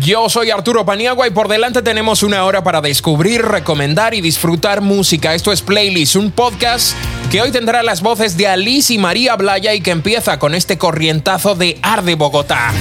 Yo 0.00 0.28
soy 0.30 0.50
Arturo 0.50 0.86
Paniagua 0.86 1.26
y 1.26 1.30
por 1.30 1.48
delante 1.48 1.82
tenemos 1.82 2.22
una 2.22 2.44
hora 2.44 2.64
para 2.64 2.80
descubrir, 2.80 3.42
recomendar 3.42 4.14
y 4.14 4.22
disfrutar 4.22 4.80
música. 4.80 5.34
Esto 5.34 5.52
es 5.52 5.60
Playlist, 5.60 6.16
un 6.16 6.30
podcast 6.30 6.96
que 7.30 7.42
hoy 7.42 7.50
tendrá 7.50 7.82
las 7.82 8.00
voces 8.00 8.36
de 8.38 8.46
Alice 8.46 8.92
y 8.92 8.98
María 8.98 9.36
Blaya 9.36 9.74
y 9.74 9.82
que 9.82 9.90
empieza 9.90 10.38
con 10.38 10.54
este 10.54 10.78
corrientazo 10.78 11.54
de 11.54 11.78
Arde 11.82 12.14
Bogotá. 12.14 12.72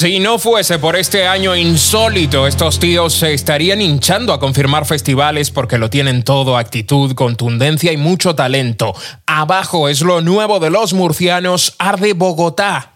Si 0.00 0.18
no 0.18 0.38
fuese 0.38 0.78
por 0.78 0.96
este 0.96 1.26
año 1.26 1.54
insólito, 1.54 2.46
estos 2.46 2.80
tíos 2.80 3.12
se 3.12 3.34
estarían 3.34 3.82
hinchando 3.82 4.32
a 4.32 4.40
confirmar 4.40 4.86
festivales 4.86 5.50
porque 5.50 5.76
lo 5.76 5.90
tienen 5.90 6.22
todo, 6.22 6.56
actitud, 6.56 7.14
contundencia 7.14 7.92
y 7.92 7.98
mucho 7.98 8.34
talento. 8.34 8.94
Abajo 9.26 9.90
es 9.90 10.00
lo 10.00 10.22
nuevo 10.22 10.58
de 10.58 10.70
los 10.70 10.94
murcianos, 10.94 11.74
Arde 11.78 12.14
Bogotá. 12.14 12.92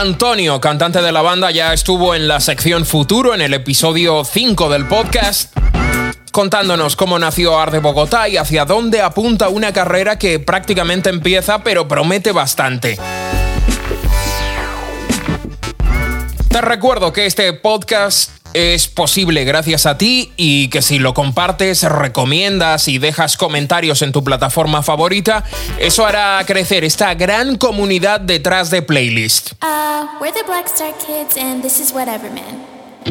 Antonio, 0.00 0.62
cantante 0.62 1.02
de 1.02 1.12
la 1.12 1.20
banda, 1.20 1.50
ya 1.50 1.74
estuvo 1.74 2.14
en 2.14 2.26
la 2.26 2.40
sección 2.40 2.86
Futuro, 2.86 3.34
en 3.34 3.42
el 3.42 3.52
episodio 3.52 4.24
5 4.24 4.70
del 4.70 4.86
podcast, 4.86 5.54
contándonos 6.32 6.96
cómo 6.96 7.18
nació 7.18 7.60
Arde 7.60 7.80
Bogotá 7.80 8.26
y 8.26 8.38
hacia 8.38 8.64
dónde 8.64 9.02
apunta 9.02 9.50
una 9.50 9.74
carrera 9.74 10.18
que 10.18 10.38
prácticamente 10.38 11.10
empieza 11.10 11.62
pero 11.62 11.86
promete 11.86 12.32
bastante. 12.32 12.98
Te 16.48 16.60
recuerdo 16.62 17.12
que 17.12 17.26
este 17.26 17.52
podcast 17.52 18.39
es 18.54 18.88
posible 18.88 19.44
gracias 19.44 19.86
a 19.86 19.98
ti 19.98 20.32
y 20.36 20.68
que 20.68 20.82
si 20.82 20.98
lo 20.98 21.14
compartes, 21.14 21.82
recomiendas 21.82 22.88
y 22.88 22.98
dejas 22.98 23.36
comentarios 23.36 24.02
en 24.02 24.12
tu 24.12 24.24
plataforma 24.24 24.82
favorita, 24.82 25.44
eso 25.78 26.06
hará 26.06 26.42
crecer 26.46 26.84
esta 26.84 27.14
gran 27.14 27.56
comunidad 27.56 28.20
detrás 28.20 28.70
de 28.70 28.82
Playlist. 28.82 29.52
Uh, 29.62 30.24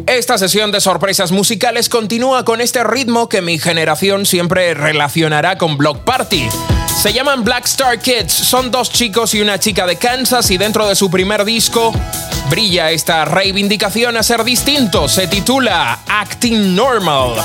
esta 0.05 0.37
sesión 0.37 0.71
de 0.71 0.81
sorpresas 0.81 1.31
musicales 1.31 1.89
continúa 1.89 2.45
con 2.45 2.61
este 2.61 2.83
ritmo 2.83 3.27
que 3.27 3.41
mi 3.41 3.57
generación 3.59 4.25
siempre 4.25 4.73
relacionará 4.73 5.57
con 5.57 5.77
Block 5.77 5.99
Party. 6.03 6.47
Se 6.99 7.13
llaman 7.13 7.45
Black 7.45 7.63
Star 7.63 7.97
Kids, 7.97 8.33
son 8.33 8.71
dos 8.71 8.91
chicos 8.91 9.33
y 9.33 9.39
una 9.39 9.57
chica 9.57 9.87
de 9.87 9.95
Kansas 9.95 10.51
y 10.51 10.57
dentro 10.57 10.85
de 10.85 10.97
su 10.97 11.09
primer 11.09 11.45
disco 11.45 11.93
brilla 12.49 12.91
esta 12.91 13.23
reivindicación 13.23 14.17
a 14.17 14.21
ser 14.21 14.43
distinto. 14.43 15.07
Se 15.07 15.27
titula 15.27 15.99
Acting 16.05 16.75
Normal. 16.75 17.35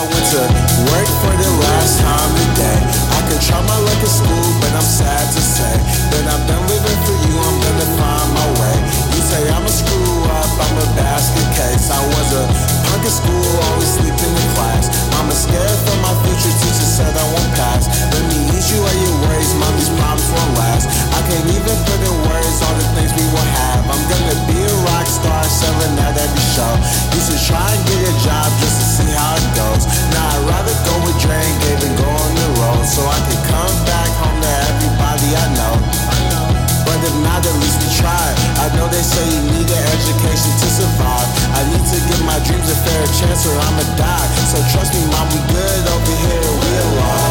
Star, 25.65 25.73
selling 25.73 25.99
out 25.99 26.17
every 26.17 26.45
show. 26.53 26.73
Used 27.17 27.31
to 27.33 27.39
try 27.47 27.65
and 27.65 27.83
get 27.89 28.01
a 28.05 28.15
job 28.21 28.49
just 28.61 28.77
to 28.81 28.87
see 29.01 29.11
how 29.13 29.37
it 29.37 29.49
goes. 29.57 29.85
Now 30.13 30.29
I'd 30.29 30.45
rather 30.49 30.75
go 30.85 30.95
with 31.05 31.17
Dre 31.21 31.37
and 31.37 31.59
Gabe 31.63 31.83
and 31.89 31.97
go 31.97 32.09
on 32.09 32.33
the 32.35 32.49
road 32.61 32.85
so 32.85 33.01
I 33.05 33.19
can 33.25 33.41
come 33.49 33.77
back 33.89 34.11
home 34.21 34.39
to 34.41 34.53
everybody 34.69 35.29
I 35.33 35.47
know. 35.57 35.75
But 36.85 37.01
if 37.01 37.17
not, 37.25 37.41
at 37.41 37.57
least 37.65 37.81
we 37.81 37.89
tried. 37.97 38.37
I 38.61 38.69
know 38.77 38.89
they 38.89 39.03
say 39.03 39.25
you 39.25 39.43
need 39.57 39.69
an 39.69 39.85
education 39.97 40.53
to 40.53 40.69
survive. 40.69 41.29
I 41.57 41.61
need 41.73 41.85
to 41.85 41.99
give 42.09 42.23
my 42.25 42.39
dreams 42.45 42.69
a 42.69 42.77
fair 42.85 43.05
chance 43.17 43.49
or 43.49 43.57
I'ma 43.57 43.85
die. 43.97 44.29
So 44.53 44.61
trust 44.73 44.93
me, 44.93 45.03
mom, 45.09 45.29
we 45.33 45.41
good 45.49 45.85
over 45.89 46.17
here, 46.29 46.45
we 46.45 46.71
alive. 46.85 47.24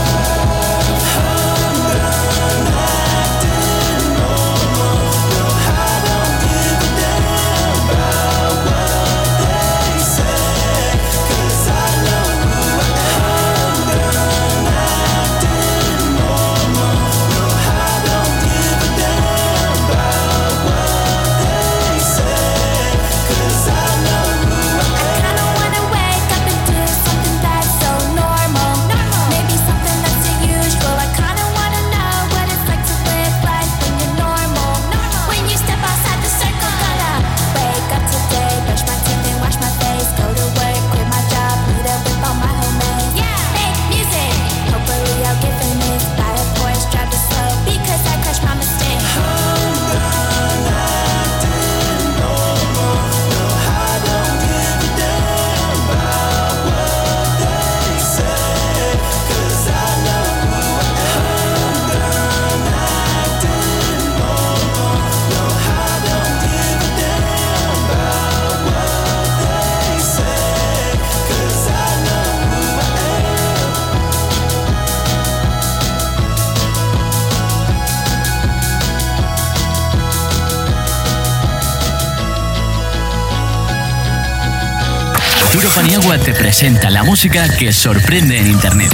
Arturo 85.54 85.70
Paniagua 85.76 86.18
te 86.18 86.34
presenta 86.34 86.90
la 86.90 87.04
música 87.04 87.48
que 87.48 87.72
sorprende 87.72 88.40
en 88.40 88.48
Internet. 88.48 88.92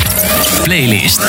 Playlist. 0.66 1.22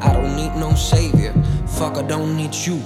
I 0.00 0.12
don't 0.12 0.34
need 0.34 0.56
no 0.56 0.74
don't 2.08 2.36
need 2.36 2.52
you. 2.52 2.82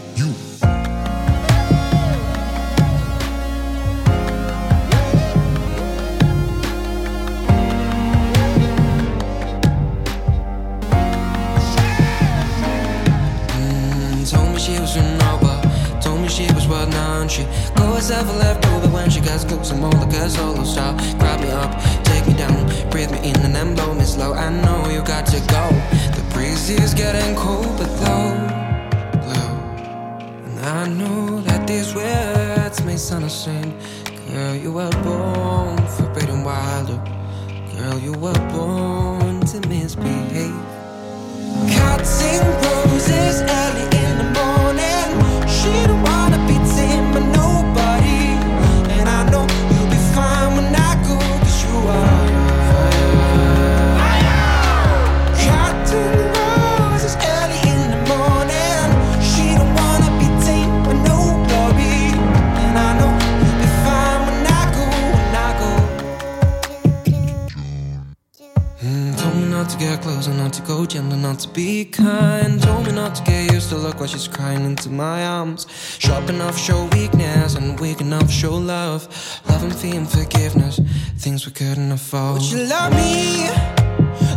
Show 78.43 78.57
love. 78.57 79.07
Love 79.49 79.63
and 79.63 79.75
fear 79.75 79.95
and 79.95 80.11
forgiveness, 80.11 80.81
things 81.17 81.47
we 81.47 81.53
couldn't 81.53 81.93
afford. 81.93 82.41
Would 82.41 82.51
you 82.51 82.65
love 82.67 82.93
me? 82.93 83.47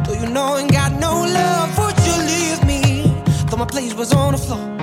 Though 0.06 0.20
you 0.22 0.30
know 0.32 0.46
I 0.54 0.60
ain't 0.60 0.72
got 0.72 0.92
no 1.08 1.14
love, 1.40 1.70
would 1.80 1.98
you 2.08 2.18
leave 2.32 2.62
me? 2.72 2.82
Though 3.50 3.58
my 3.58 3.66
place 3.66 3.96
was 3.96 4.14
on 4.14 4.34
the 4.34 4.38
floor, 4.38 4.75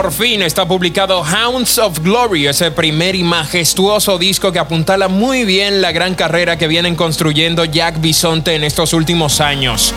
Por 0.00 0.12
fin 0.12 0.42
está 0.42 0.68
publicado 0.68 1.24
Hounds 1.24 1.76
of 1.78 1.98
Glory, 1.98 2.46
ese 2.46 2.70
primer 2.70 3.16
y 3.16 3.24
majestuoso 3.24 4.16
disco 4.16 4.52
que 4.52 4.60
apuntala 4.60 5.08
muy 5.08 5.44
bien 5.44 5.82
la 5.82 5.90
gran 5.90 6.14
carrera 6.14 6.56
que 6.56 6.68
vienen 6.68 6.94
construyendo 6.94 7.64
Jack 7.64 8.00
Bisonte 8.00 8.54
en 8.54 8.62
estos 8.62 8.92
últimos 8.92 9.40
años. 9.40 9.92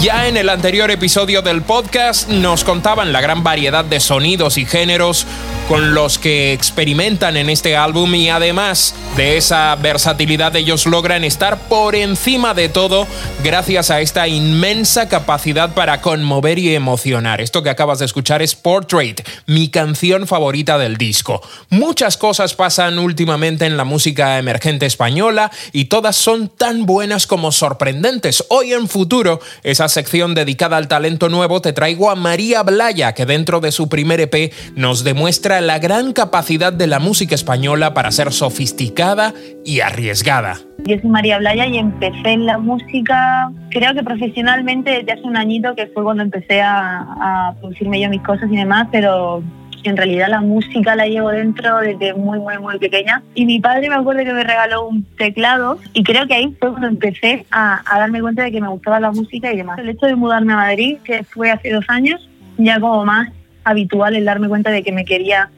Ya 0.00 0.26
en 0.26 0.36
el 0.36 0.48
anterior 0.48 0.90
episodio 0.90 1.40
del 1.40 1.62
podcast 1.62 2.28
nos 2.28 2.64
contaban 2.64 3.12
la 3.12 3.20
gran 3.20 3.44
variedad 3.44 3.84
de 3.84 4.00
sonidos 4.00 4.58
y 4.58 4.66
géneros 4.66 5.24
con 5.68 5.94
los 5.94 6.18
que 6.18 6.52
experimentan 6.52 7.36
en 7.36 7.48
este 7.48 7.76
álbum 7.76 8.14
y 8.14 8.28
además 8.28 8.94
de 9.16 9.36
esa 9.36 9.74
versatilidad 9.76 10.54
ellos 10.56 10.86
logran 10.86 11.24
estar 11.24 11.58
por 11.68 11.94
encima 11.94 12.52
de 12.52 12.68
todo 12.68 13.06
gracias 13.42 13.90
a 13.90 14.00
esta 14.00 14.28
inmensa 14.28 15.08
capacidad 15.08 15.72
para 15.72 16.00
conmover 16.00 16.58
y 16.58 16.74
emocionar. 16.74 17.40
Esto 17.40 17.62
que 17.62 17.70
acabas 17.70 18.00
de 18.00 18.04
escuchar 18.04 18.42
es 18.42 18.54
Portrait, 18.54 19.26
mi 19.46 19.68
canción 19.68 20.26
favorita 20.26 20.76
del 20.76 20.98
disco. 20.98 21.40
Muchas 21.70 22.16
cosas 22.16 22.54
pasan 22.54 22.98
últimamente 22.98 23.64
en 23.64 23.76
la 23.76 23.84
música 23.84 24.38
emergente 24.38 24.86
española 24.86 25.50
y 25.72 25.86
todas 25.86 26.16
son 26.16 26.48
tan 26.48 26.84
buenas 26.84 27.26
como 27.26 27.52
sorprendentes. 27.52 28.44
Hoy 28.48 28.72
en 28.72 28.88
futuro, 28.88 29.40
esa 29.62 29.88
sección 29.88 30.34
dedicada 30.34 30.76
al 30.76 30.88
talento 30.88 31.28
nuevo, 31.28 31.62
te 31.62 31.72
traigo 31.72 32.10
a 32.10 32.16
María 32.16 32.62
Blaya, 32.62 33.14
que 33.14 33.24
dentro 33.26 33.60
de 33.60 33.72
su 33.72 33.88
primer 33.88 34.20
EP 34.20 34.52
nos 34.74 35.04
demuestra 35.04 35.53
la 35.60 35.78
gran 35.78 36.12
capacidad 36.12 36.72
de 36.72 36.86
la 36.86 36.98
música 36.98 37.34
española 37.34 37.94
para 37.94 38.10
ser 38.10 38.32
sofisticada 38.32 39.32
y 39.64 39.80
arriesgada. 39.80 40.56
Yo 40.84 40.98
soy 41.00 41.10
María 41.10 41.38
Blaya 41.38 41.66
y 41.66 41.78
empecé 41.78 42.32
en 42.32 42.46
la 42.46 42.58
música, 42.58 43.50
creo 43.70 43.94
que 43.94 44.02
profesionalmente 44.02 44.90
desde 44.90 45.12
hace 45.12 45.22
un 45.22 45.36
añito, 45.36 45.74
que 45.74 45.86
fue 45.86 46.02
cuando 46.02 46.22
empecé 46.22 46.60
a, 46.60 47.00
a 47.48 47.54
producirme 47.60 48.00
yo 48.00 48.10
mis 48.10 48.22
cosas 48.22 48.50
y 48.50 48.56
demás, 48.56 48.88
pero 48.92 49.42
en 49.84 49.96
realidad 49.96 50.28
la 50.28 50.40
música 50.40 50.96
la 50.96 51.06
llevo 51.06 51.30
dentro 51.30 51.78
desde 51.78 52.14
muy, 52.14 52.38
muy, 52.38 52.58
muy 52.58 52.78
pequeña. 52.78 53.22
Y 53.34 53.46
mi 53.46 53.60
padre 53.60 53.88
me 53.88 53.94
acuerdo 53.94 54.24
que 54.24 54.32
me 54.32 54.44
regaló 54.44 54.88
un 54.88 55.04
teclado 55.16 55.78
y 55.92 56.02
creo 56.02 56.26
que 56.26 56.34
ahí 56.34 56.56
fue 56.58 56.70
cuando 56.70 56.88
empecé 56.88 57.46
a, 57.50 57.82
a, 57.86 57.98
darme 57.98 58.20
cuenta 58.20 58.42
de 58.42 58.52
que 58.52 58.60
me 58.60 58.68
gustaba 58.68 59.00
la 59.00 59.12
música 59.12 59.52
y 59.52 59.56
demás. 59.56 59.78
El 59.78 59.90
hecho 59.90 60.06
de 60.06 60.16
mudarme 60.16 60.54
a 60.54 60.56
Madrid, 60.56 60.98
que 61.04 61.24
fue 61.24 61.50
hace 61.50 61.70
dos 61.70 61.84
años, 61.88 62.28
ya 62.56 62.80
como 62.80 63.04
más 63.04 63.30
habitual 63.64 64.14
el 64.14 64.24
darme 64.24 64.48
cuenta 64.48 64.70
de 64.70 64.82
que 64.82 64.92
me 64.92 65.04
quería 65.04 65.50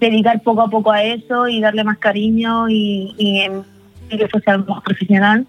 dedicar 0.00 0.42
poco 0.42 0.62
a 0.62 0.70
poco 0.70 0.92
a 0.92 1.02
eso 1.02 1.48
y 1.48 1.60
darle 1.60 1.84
más 1.84 1.98
cariño 1.98 2.68
y, 2.68 3.14
y, 3.16 3.46
y 4.10 4.18
que 4.18 4.28
fuese 4.28 4.50
algo 4.50 4.74
más 4.74 4.82
profesional. 4.82 5.46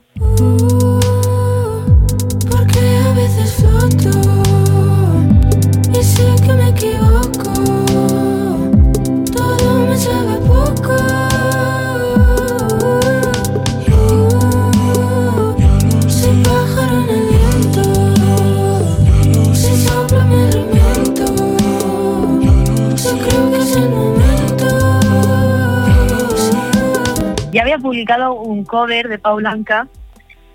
Publicado 27.78 28.34
un 28.34 28.64
cover 28.64 29.08
de 29.08 29.20
Pau 29.20 29.38
Blanca 29.38 29.88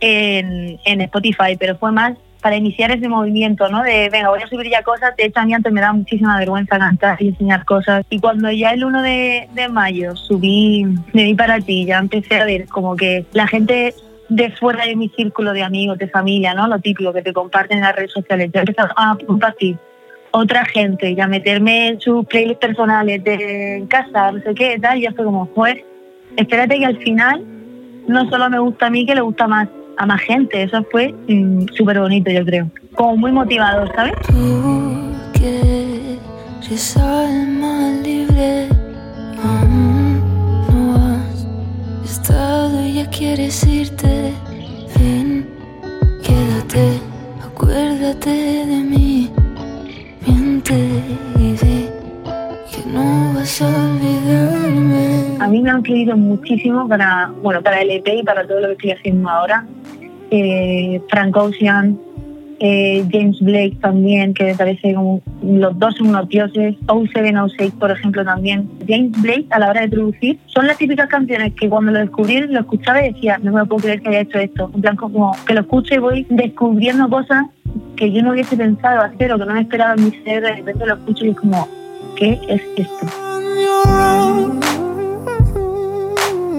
en, 0.00 0.78
en 0.84 1.00
Spotify, 1.00 1.56
pero 1.58 1.76
fue 1.76 1.92
más 1.92 2.14
para 2.42 2.56
iniciar 2.56 2.90
ese 2.90 3.08
movimiento, 3.08 3.68
¿no? 3.68 3.82
De, 3.84 4.10
venga, 4.10 4.28
voy 4.28 4.42
a 4.42 4.48
subir 4.48 4.68
ya 4.68 4.82
cosas. 4.82 5.16
De 5.16 5.26
hecho, 5.26 5.38
a 5.40 5.44
mí 5.44 5.54
antes 5.54 5.72
me 5.72 5.80
da 5.80 5.92
muchísima 5.92 6.38
vergüenza 6.38 6.76
cantar 6.76 7.22
y 7.22 7.28
enseñar 7.28 7.64
cosas. 7.64 8.04
Y 8.10 8.18
cuando 8.18 8.50
ya 8.50 8.72
el 8.72 8.84
1 8.84 9.00
de, 9.00 9.48
de 9.54 9.68
mayo 9.68 10.16
subí 10.16 10.84
Me 11.12 11.22
di 11.22 11.34
para 11.34 11.60
ti, 11.60 11.86
ya 11.86 11.98
empecé 11.98 12.40
a 12.40 12.44
ver 12.44 12.66
como 12.66 12.96
que 12.96 13.24
la 13.32 13.46
gente 13.46 13.94
de 14.28 14.50
fuera 14.50 14.86
de 14.86 14.96
mi 14.96 15.08
círculo 15.10 15.52
de 15.52 15.62
amigos, 15.62 15.98
de 15.98 16.08
familia, 16.08 16.52
¿no? 16.52 16.66
Lo 16.66 16.80
típico 16.80 17.12
que 17.12 17.22
te 17.22 17.32
comparten 17.32 17.78
en 17.78 17.84
las 17.84 17.94
redes 17.94 18.12
sociales. 18.12 18.50
Ya 18.52 18.60
empecé 18.60 18.80
a 18.80 19.16
compartir 19.24 19.78
otra 20.32 20.64
gente 20.64 21.10
y 21.12 21.20
a 21.20 21.28
meterme 21.28 21.88
en 21.88 22.00
sus 22.00 22.26
playlists 22.26 22.60
personales 22.60 23.22
de 23.22 23.84
casa, 23.88 24.32
no 24.32 24.42
sé 24.42 24.52
qué, 24.54 24.78
tal. 24.80 24.98
Y 24.98 25.02
ya 25.02 25.12
fue 25.12 25.24
como, 25.24 25.46
fue 25.54 25.84
espérate 26.36 26.78
que 26.78 26.86
al 26.86 26.96
final 26.98 27.44
no 28.08 28.28
solo 28.28 28.50
me 28.50 28.58
gusta 28.58 28.86
a 28.86 28.90
mí, 28.90 29.06
que 29.06 29.14
le 29.14 29.20
gusta 29.20 29.46
más 29.46 29.68
a 29.96 30.06
más 30.06 30.20
gente. 30.22 30.62
Eso 30.62 30.84
fue 30.90 31.14
mm, 31.28 31.66
súper 31.74 32.00
bonito, 32.00 32.30
yo 32.30 32.44
creo. 32.44 32.70
Como 32.94 33.16
muy 33.16 33.32
motivador, 33.32 33.90
¿sabes? 33.94 34.14
Tú 34.26 35.12
quieres 35.32 36.96
alma 36.96 37.92
libre, 38.02 38.68
aún 39.42 40.20
no 40.68 40.96
has 40.96 41.46
estado 42.04 42.84
y 42.84 42.94
ya 42.94 43.10
quieres 43.10 43.64
irte. 43.66 44.32
Ven, 44.98 45.46
quédate, 46.22 47.00
acuérdate 47.44 48.30
de 48.30 48.82
mí, 48.84 49.30
miente 50.26 51.31
no 52.92 53.32
vas 53.34 53.62
a 53.62 53.68
olvidarme. 53.68 55.36
A 55.40 55.48
mí 55.48 55.62
me 55.62 55.70
han 55.70 55.78
influido 55.78 56.16
muchísimo 56.16 56.86
para, 56.88 57.32
bueno, 57.42 57.62
para 57.62 57.80
el 57.80 57.90
EP 57.90 58.06
y 58.20 58.22
para 58.22 58.46
todo 58.46 58.60
lo 58.60 58.66
que 58.68 58.72
estoy 58.72 58.90
haciendo 58.92 59.28
ahora. 59.28 59.66
Eh, 60.30 61.00
Frank 61.08 61.36
Ocean, 61.36 61.98
eh, 62.60 63.04
James 63.10 63.40
Blake 63.40 63.76
también, 63.80 64.34
que 64.34 64.44
me 64.44 64.54
parece 64.54 64.94
como 64.94 65.20
los 65.42 65.78
dos 65.78 65.96
son 65.96 66.08
unos 66.08 66.28
dioses. 66.28 66.76
O706, 66.86 67.72
por 67.72 67.90
ejemplo, 67.90 68.24
también. 68.24 68.68
James 68.86 69.10
Blake, 69.20 69.46
a 69.50 69.58
la 69.58 69.70
hora 69.70 69.80
de 69.80 69.88
producir, 69.88 70.38
son 70.46 70.66
las 70.66 70.78
típicas 70.78 71.08
canciones 71.08 71.52
que 71.54 71.68
cuando 71.68 71.92
lo 71.92 71.98
descubrí, 71.98 72.40
lo 72.40 72.60
escuchaba 72.60 73.04
y 73.04 73.12
decía, 73.12 73.38
no 73.42 73.52
me 73.52 73.64
puedo 73.66 73.82
creer 73.82 74.00
que 74.02 74.10
haya 74.10 74.20
hecho 74.20 74.38
esto. 74.38 74.70
En 74.74 74.80
plan, 74.80 74.96
como 74.96 75.36
que 75.46 75.54
lo 75.54 75.62
escucho 75.62 75.94
y 75.94 75.98
voy 75.98 76.26
descubriendo 76.30 77.08
cosas 77.08 77.46
que 77.96 78.12
yo 78.12 78.22
no 78.22 78.30
hubiese 78.30 78.56
pensado 78.56 79.00
hacer 79.00 79.32
o 79.32 79.38
que 79.38 79.46
no 79.46 79.54
me 79.54 79.62
esperaba 79.62 79.94
en 79.94 80.04
mi 80.04 80.10
cerebro. 80.10 80.48
De 80.48 80.56
repente 80.56 80.86
lo 80.86 80.94
escucho 80.94 81.24
y 81.24 81.30
es 81.30 81.36
como, 81.36 81.68
¿qué 82.22 82.38
es 82.48 82.62
esto? 82.76 83.06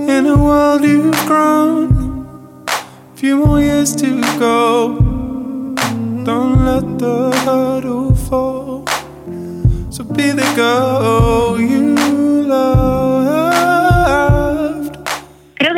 in 0.09 0.27
a 0.27 0.35
world 0.35 0.83
you've 0.83 1.25
grown. 1.25 2.67
Few 3.15 3.37
more 3.37 3.61
years 3.61 3.95
to 3.95 4.21
go. 4.37 4.97
Don't 6.25 6.65
let 6.65 6.99
the 6.99 7.31
hurdle 7.45 8.13
fall. 8.13 8.85
So 9.89 10.03
be 10.03 10.31
the 10.31 10.51
girl 10.55 11.59
you 11.59 11.95
loved. 12.43 13.02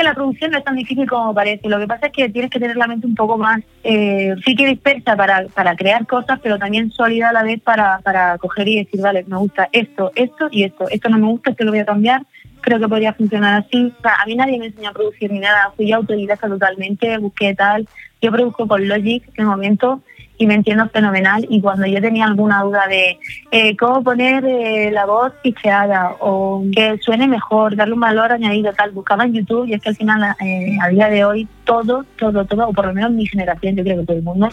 La 0.05 0.13
producción 0.13 0.51
no 0.51 0.59
es 0.59 0.63
tan 0.63 0.75
difícil 0.75 1.09
como 1.09 1.33
parece. 1.33 1.67
Lo 1.67 1.79
que 1.79 1.87
pasa 1.87 2.05
es 2.05 2.11
que 2.11 2.29
tienes 2.29 2.51
que 2.51 2.59
tener 2.59 2.77
la 2.77 2.85
mente 2.85 3.07
un 3.07 3.15
poco 3.15 3.39
más, 3.39 3.59
eh, 3.83 4.35
sí 4.45 4.55
que 4.55 4.67
dispersa 4.67 5.15
para, 5.15 5.47
para 5.47 5.75
crear 5.75 6.05
cosas, 6.05 6.39
pero 6.43 6.59
también 6.59 6.91
sólida 6.91 7.29
a 7.29 7.33
la 7.33 7.41
vez 7.41 7.59
para, 7.59 8.01
para 8.03 8.37
coger 8.37 8.67
y 8.67 8.83
decir, 8.83 9.01
vale, 9.01 9.25
me 9.27 9.37
gusta 9.37 9.67
esto, 9.71 10.11
esto 10.13 10.47
y 10.51 10.63
esto. 10.63 10.87
Esto 10.89 11.09
no 11.09 11.17
me 11.17 11.25
gusta, 11.25 11.49
esto 11.49 11.63
lo 11.63 11.71
voy 11.71 11.79
a 11.79 11.85
cambiar. 11.85 12.21
Creo 12.61 12.79
que 12.79 12.87
podría 12.87 13.13
funcionar 13.13 13.63
así. 13.63 13.91
O 14.03 14.07
a 14.07 14.25
mí 14.27 14.35
nadie 14.35 14.59
me 14.59 14.67
enseñó 14.67 14.89
a 14.89 14.93
producir 14.93 15.31
ni 15.31 15.39
nada. 15.39 15.73
Fui 15.75 15.91
autodidacta 15.91 16.47
totalmente, 16.47 17.17
busqué 17.17 17.55
tal. 17.55 17.87
Yo 18.21 18.31
produzco 18.31 18.67
con 18.67 18.87
Logic 18.87 19.25
de 19.33 19.43
momento 19.43 20.03
y 20.37 20.47
me 20.47 20.55
entiendo 20.55 20.87
fenomenal. 20.89 21.45
Y 21.49 21.61
cuando 21.61 21.85
yo 21.85 22.01
tenía 22.01 22.25
alguna 22.25 22.61
duda 22.63 22.87
de 22.87 23.17
eh, 23.51 23.75
cómo 23.77 24.03
poner 24.03 24.45
eh, 24.45 24.91
la 24.91 25.05
voz 25.05 25.33
picheada 25.43 26.15
o 26.19 26.63
que 26.73 26.97
suene 27.01 27.27
mejor, 27.27 27.75
darle 27.75 27.93
un 27.93 27.99
valor 27.99 28.31
añadido, 28.31 28.73
tal, 28.73 28.91
buscaba 28.91 29.25
en 29.25 29.33
YouTube 29.33 29.67
y 29.67 29.73
es 29.73 29.81
que 29.81 29.89
al 29.89 29.95
final, 29.95 30.35
eh, 30.41 30.77
a 30.81 30.89
día 30.89 31.09
de 31.09 31.25
hoy, 31.25 31.47
todo, 31.63 32.05
todo, 32.17 32.45
todo, 32.45 32.69
o 32.69 32.73
por 32.73 32.87
lo 32.87 32.93
menos 32.93 33.11
mi 33.11 33.25
generación, 33.27 33.75
yo 33.75 33.83
creo 33.83 33.99
que 33.99 34.05
todo 34.05 34.17
el 34.17 34.23
mundo, 34.23 34.49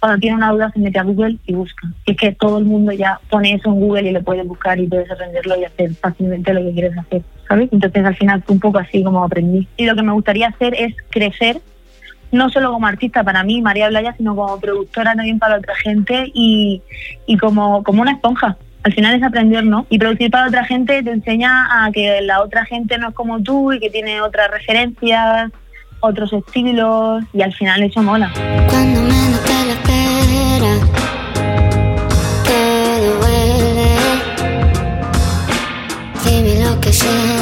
cuando 0.00 0.18
tiene 0.18 0.36
una 0.36 0.50
duda 0.50 0.70
se 0.72 0.80
mete 0.80 0.98
a 0.98 1.04
Google 1.04 1.38
y 1.46 1.54
busca. 1.54 1.86
Y 2.06 2.10
es 2.10 2.16
que 2.16 2.32
todo 2.32 2.58
el 2.58 2.64
mundo 2.64 2.92
ya 2.92 3.20
pone 3.30 3.54
eso 3.54 3.68
en 3.68 3.80
Google 3.80 4.08
y 4.08 4.12
lo 4.12 4.22
puedes 4.22 4.46
buscar 4.46 4.78
y 4.78 4.88
puedes 4.88 5.10
aprenderlo 5.10 5.56
y 5.60 5.64
hacer 5.64 5.94
fácilmente 5.94 6.52
lo 6.52 6.60
que 6.60 6.72
quieres 6.72 6.98
hacer, 6.98 7.22
¿sabes? 7.48 7.68
Entonces 7.72 8.04
al 8.04 8.16
final 8.16 8.42
fue 8.42 8.54
un 8.54 8.60
poco 8.60 8.78
así 8.78 9.04
como 9.04 9.22
aprendí. 9.22 9.68
Y 9.76 9.86
lo 9.86 9.94
que 9.94 10.02
me 10.02 10.12
gustaría 10.12 10.48
hacer 10.48 10.74
es 10.74 10.94
crecer 11.10 11.60
no 12.32 12.50
solo 12.50 12.72
como 12.72 12.86
artista 12.86 13.22
para 13.22 13.44
mí, 13.44 13.62
María 13.62 13.88
Blaya, 13.88 14.14
sino 14.16 14.34
como 14.34 14.58
productora 14.58 15.14
también 15.14 15.38
para 15.38 15.58
otra 15.58 15.74
gente 15.76 16.30
y, 16.34 16.82
y 17.26 17.36
como, 17.36 17.84
como 17.84 18.02
una 18.02 18.12
esponja. 18.12 18.56
Al 18.82 18.92
final 18.92 19.14
es 19.14 19.22
aprender, 19.22 19.64
¿no? 19.64 19.86
Y 19.90 19.98
producir 19.98 20.30
para 20.30 20.48
otra 20.48 20.64
gente 20.64 21.02
te 21.02 21.10
enseña 21.10 21.84
a 21.84 21.92
que 21.92 22.20
la 22.22 22.42
otra 22.42 22.64
gente 22.64 22.98
no 22.98 23.10
es 23.10 23.14
como 23.14 23.40
tú 23.40 23.72
y 23.72 23.78
que 23.78 23.90
tiene 23.90 24.20
otras 24.20 24.50
referencias, 24.50 25.52
otros 26.00 26.32
estilos 26.32 27.22
y 27.32 27.42
al 27.42 27.52
final 27.52 27.82
eso 27.82 28.02
mola. 28.02 28.32
Cuando 28.68 29.02
menos 29.02 29.40
te. 29.44 29.62
Dime 36.24 36.64
lo 36.64 36.80
que 36.80 36.92
sientes, 36.92 37.41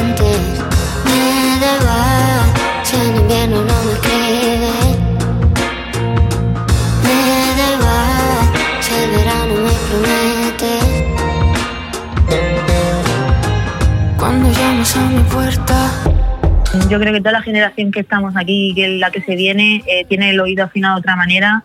Yo 16.89 16.99
creo 16.99 17.13
que 17.13 17.19
toda 17.19 17.33
la 17.33 17.41
generación 17.41 17.91
que 17.91 18.01
estamos 18.01 18.35
aquí, 18.35 18.73
que 18.75 18.87
la 18.97 19.11
que 19.11 19.21
se 19.21 19.35
viene, 19.35 19.83
eh, 19.87 20.05
tiene 20.07 20.29
el 20.31 20.39
oído 20.39 20.65
afinado 20.65 20.95
de 20.95 20.99
otra 20.99 21.15
manera 21.15 21.63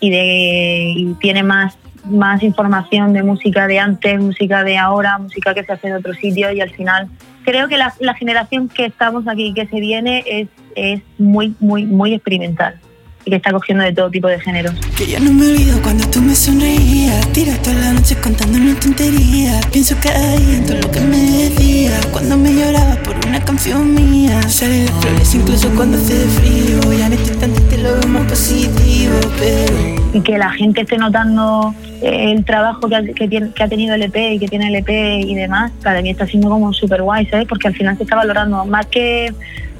y, 0.00 0.10
de, 0.10 0.92
y 0.96 1.14
tiene 1.20 1.42
más, 1.42 1.78
más 2.04 2.42
información 2.42 3.12
de 3.12 3.22
música 3.22 3.66
de 3.66 3.78
antes, 3.78 4.20
música 4.20 4.62
de 4.64 4.78
ahora, 4.78 5.18
música 5.18 5.54
que 5.54 5.64
se 5.64 5.72
hace 5.72 5.88
en 5.88 5.94
otros 5.94 6.16
sitios 6.18 6.52
y 6.54 6.60
al 6.60 6.70
final 6.70 7.08
creo 7.44 7.68
que 7.68 7.78
la, 7.78 7.94
la 8.00 8.14
generación 8.14 8.68
que 8.68 8.86
estamos 8.86 9.26
aquí, 9.28 9.54
que 9.54 9.66
se 9.66 9.80
viene, 9.80 10.24
es, 10.26 10.48
es 10.74 11.00
muy, 11.18 11.54
muy, 11.60 11.86
muy 11.86 12.14
experimental 12.14 12.80
y 13.26 13.30
que 13.30 13.36
está 13.36 13.52
cogiendo 13.52 13.82
de 13.84 13.92
todo 13.92 14.08
tipo 14.08 14.28
de 14.28 14.38
géneros. 14.40 14.72
Que 14.96 15.06
yo 15.06 15.18
no 15.20 15.32
me 15.32 15.46
olvido 15.48 15.82
cuando 15.82 16.06
tú 16.08 16.22
me 16.22 16.34
sonreías. 16.34 17.26
Tiras 17.32 17.60
toda 17.60 17.74
la 17.76 17.92
noche 17.94 18.14
contando 18.22 18.56
una 18.56 18.78
tontería. 18.78 19.60
Pienso 19.72 19.98
que 20.00 20.08
hay 20.10 20.54
en 20.54 20.64
todo 20.64 20.78
lo 20.78 20.90
que 20.92 21.00
me 21.00 21.18
decías. 21.18 22.06
Cuando 22.06 22.36
me 22.38 22.54
llorabas 22.54 22.96
por 22.98 23.16
una 23.26 23.40
canción 23.44 23.92
mía. 23.94 24.40
Salen 24.48 24.86
las 24.86 24.94
flores 24.94 25.34
incluso 25.34 25.68
cuando 25.74 25.98
hace 25.98 26.14
frío. 26.14 26.92
Ya 26.96 27.06
en 27.06 27.12
este 27.14 27.30
instante 27.32 27.60
te 27.62 27.78
lo 27.78 27.92
veo 27.98 28.06
más 28.08 28.28
positivo, 28.30 29.18
pero. 29.38 29.96
y 30.14 30.20
que 30.20 30.38
la 30.38 30.50
gente 30.52 30.82
esté 30.82 30.96
notando 30.96 31.74
eh, 32.00 32.30
el 32.32 32.44
trabajo 32.44 32.88
que 32.88 32.94
ha, 32.94 33.02
que 33.02 33.26
tiene- 33.28 33.50
que 33.52 33.62
ha 33.62 33.68
tenido 33.68 33.94
el 33.96 34.02
EP 34.02 34.34
y 34.34 34.38
que 34.38 34.46
tiene 34.48 34.68
el 34.68 34.76
EP 34.76 34.88
y 35.20 35.34
demás, 35.34 35.72
para 35.82 36.00
mí 36.00 36.10
está 36.10 36.26
siendo 36.26 36.48
como 36.48 36.72
súper 36.72 37.02
guay, 37.02 37.26
¿sabes? 37.26 37.46
Porque 37.48 37.66
al 37.68 37.74
final 37.74 37.96
se 37.96 38.04
está 38.04 38.14
valorando 38.16 38.64
más 38.64 38.86
que, 38.86 39.34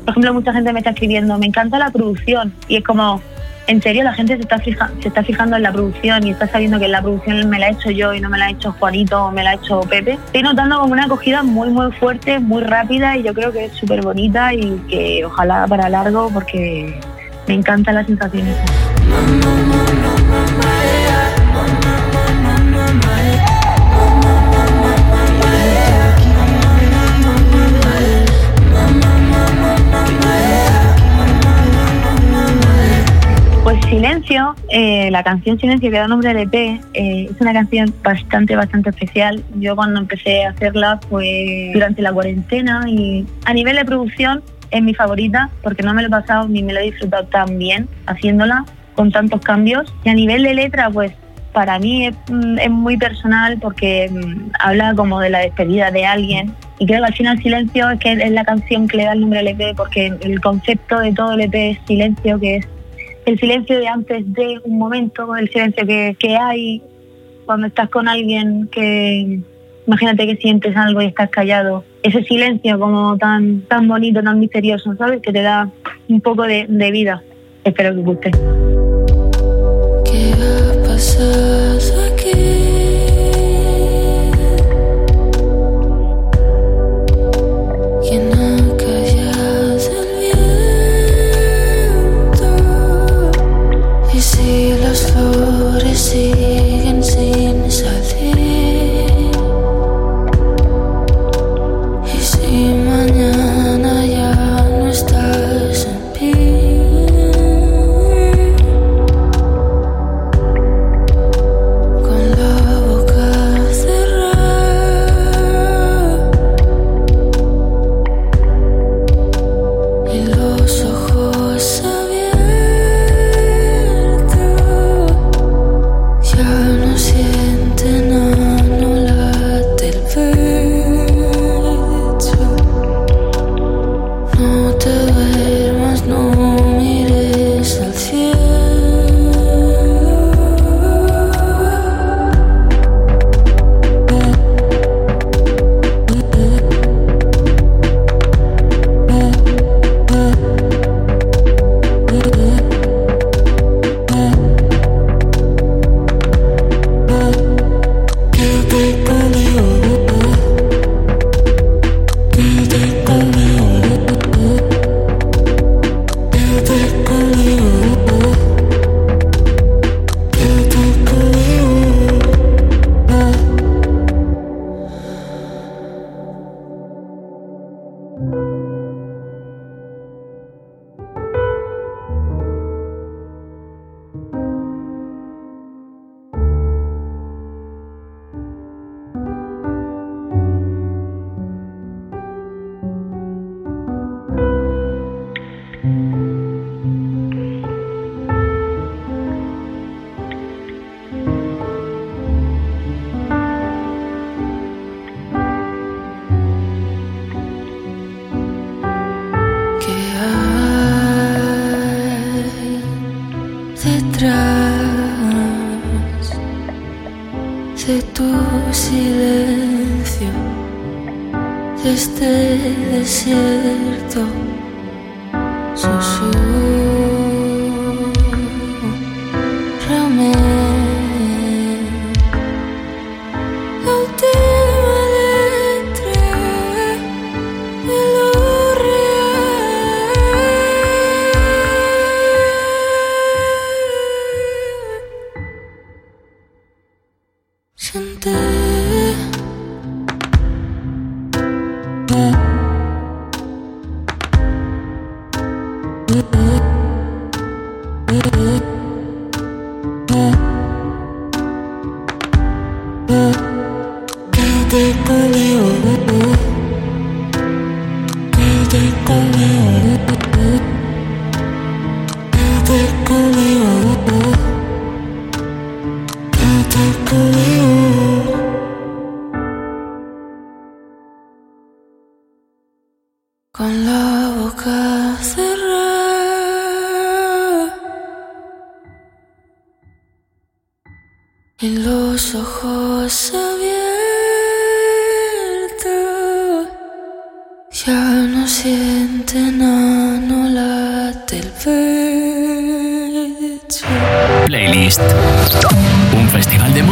por 0.07 0.13
ejemplo, 0.13 0.35
mucha 0.35 0.53
gente 0.53 0.73
me 0.73 0.79
está 0.79 0.91
escribiendo, 0.91 1.37
me 1.37 1.47
encanta 1.47 1.81
la 1.81 1.91
producción 1.91 2.53
y 2.69 2.77
es 2.77 2.85
como, 2.85 3.21
en 3.67 3.83
serio, 3.83 4.05
la 4.05 4.13
gente 4.13 4.37
se 4.37 4.41
está, 4.41 5.23
fijando 5.25 5.57
en 5.57 5.65
la 5.65 5.73
producción 5.73 6.25
y 6.25 6.31
está 6.31 6.47
sabiendo 6.47 6.79
que 6.79 6.87
la 6.87 7.03
producción 7.03 7.49
me 7.49 7.59
la 7.59 7.71
he 7.71 7.73
hecho 7.73 7.91
yo 7.91 8.15
y 8.15 8.21
no 8.21 8.31
me 8.31 8.39
la 8.39 8.47
ha 8.47 8.51
hecho 8.51 8.71
Juanito 8.79 9.25
o 9.25 9.33
me 9.33 9.43
la 9.43 9.51
ha 9.51 9.55
hecho 9.55 9.81
Pepe. 9.81 10.13
Estoy 10.13 10.45
notando 10.45 10.79
como 10.79 10.93
una 10.93 11.07
acogida 11.07 11.43
muy, 11.43 11.71
muy 11.71 11.91
fuerte, 11.91 12.39
muy 12.39 12.63
rápida 12.63 13.17
y 13.17 13.25
yo 13.25 13.35
creo 13.35 13.51
que 13.51 13.65
es 13.65 13.73
súper 13.73 14.01
bonita 14.01 14.55
y 14.55 14.81
que 14.89 15.25
ojalá 15.25 15.67
para 15.67 15.89
largo 15.89 16.31
porque 16.33 17.01
me 17.49 17.55
encantan 17.55 17.97
las 17.97 18.07
sensaciones. 18.07 18.57
Pues 20.61 20.77
Silencio, 33.97 34.55
eh, 34.69 35.11
la 35.11 35.23
canción 35.23 35.59
Silencio 35.59 35.91
que 35.91 35.97
da 35.97 36.07
nombre 36.07 36.29
al 36.29 36.37
EP, 36.37 36.55
eh, 36.55 37.31
es 37.31 37.41
una 37.41 37.55
canción 37.55 37.95
bastante, 38.05 38.55
bastante 38.55 38.91
especial. 38.91 39.43
Yo 39.55 39.75
cuando 39.75 39.99
empecé 39.99 40.45
a 40.45 40.51
hacerla 40.51 41.01
fue 41.09 41.71
durante 41.73 42.03
la 42.03 42.13
cuarentena 42.13 42.83
y 42.87 43.25
a 43.47 43.55
nivel 43.55 43.75
de 43.75 43.87
producción 43.87 44.43
es 44.71 44.83
mi 44.83 44.93
favorita 44.93 45.49
porque 45.63 45.83
no 45.83 45.95
me 45.95 46.03
lo 46.03 46.09
he 46.09 46.11
pasado 46.11 46.47
ni 46.47 46.63
me 46.63 46.75
lo 46.75 46.81
he 46.81 46.91
disfrutado 46.91 47.25
tan 47.29 47.59
bien 47.59 47.89
haciéndola 48.05 48.67
con 48.97 49.11
tantos 49.13 49.41
cambios. 49.41 49.95
Y 50.05 50.11
a 50.11 50.15
nivel 50.15 50.43
de 50.43 50.53
letra, 50.53 50.91
pues 50.91 51.13
para 51.55 51.79
mí 51.79 52.07
es, 52.07 52.15
mm, 52.29 52.71
muy 52.71 52.99
personal 52.99 53.57
porque 53.63 54.11
mm, 54.11 54.51
habla 54.61 54.93
como 54.95 55.21
de 55.21 55.31
la 55.31 55.39
despedida 55.39 55.91
de 55.91 56.05
alguien. 56.05 56.55
Y 56.79 56.85
creo 56.85 57.01
que 57.01 57.07
al 57.07 57.15
final 57.15 57.43
Silencio 57.43 57.89
es 57.89 57.99
que 58.01 58.13
es 58.13 58.31
la 58.31 58.45
canción 58.45 58.89
que 58.89 58.99
le 58.99 59.05
da 59.05 59.13
el 59.15 59.23
nombre 59.23 59.39
al 59.39 59.49
EP 59.49 59.75
porque 59.75 60.13
el 60.21 60.39
concepto 60.43 60.99
de 60.99 61.15
todo 61.15 61.33
el 61.33 61.41
EP 61.41 61.55
es 61.55 61.79
silencio, 61.87 62.39
que 62.39 62.57
es 62.57 62.69
el 63.27 63.39
silencio 63.41 63.79
de 63.79 63.89
antes 63.89 64.33
de 64.33 64.61
un 64.65 64.79
momento, 64.79 65.35
el 65.37 65.51
silencio 65.51 65.85
que, 65.87 66.17
que 66.19 66.37
hay 66.37 66.81
cuando 67.45 67.67
estás 67.67 67.91
con 67.91 68.09
alguien 68.09 68.69
que 68.71 69.41
imagínate 69.87 70.27
que 70.27 70.37
sientes 70.37 70.77
algo 70.77 71.03
y 71.03 71.07
estás 71.07 71.29
callado. 71.31 71.85
Ese 72.03 72.23
silencio 72.23 72.79
como 72.79 73.19
tan, 73.19 73.63
tan 73.63 73.89
bonito, 73.89 74.23
tan 74.23 74.39
misterioso, 74.39 74.95
¿sabes? 74.97 75.21
Que 75.21 75.33
te 75.33 75.43
da 75.43 75.69
un 76.09 76.21
poco 76.21 76.45
de, 76.45 76.67
de 76.69 76.91
vida. 76.91 77.23
Espero 77.65 77.95
que 77.95 78.01
guste. 78.01 78.31
¿Qué 80.05 80.33
ha 80.35 80.87
pasado 80.87 82.13
aquí? 82.13 82.56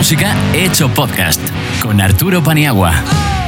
Música 0.05 0.37
hecho 0.53 0.93
podcast 0.93 1.41
con 1.81 1.99
Arturo 1.99 2.43
Paniagua. 2.43 3.44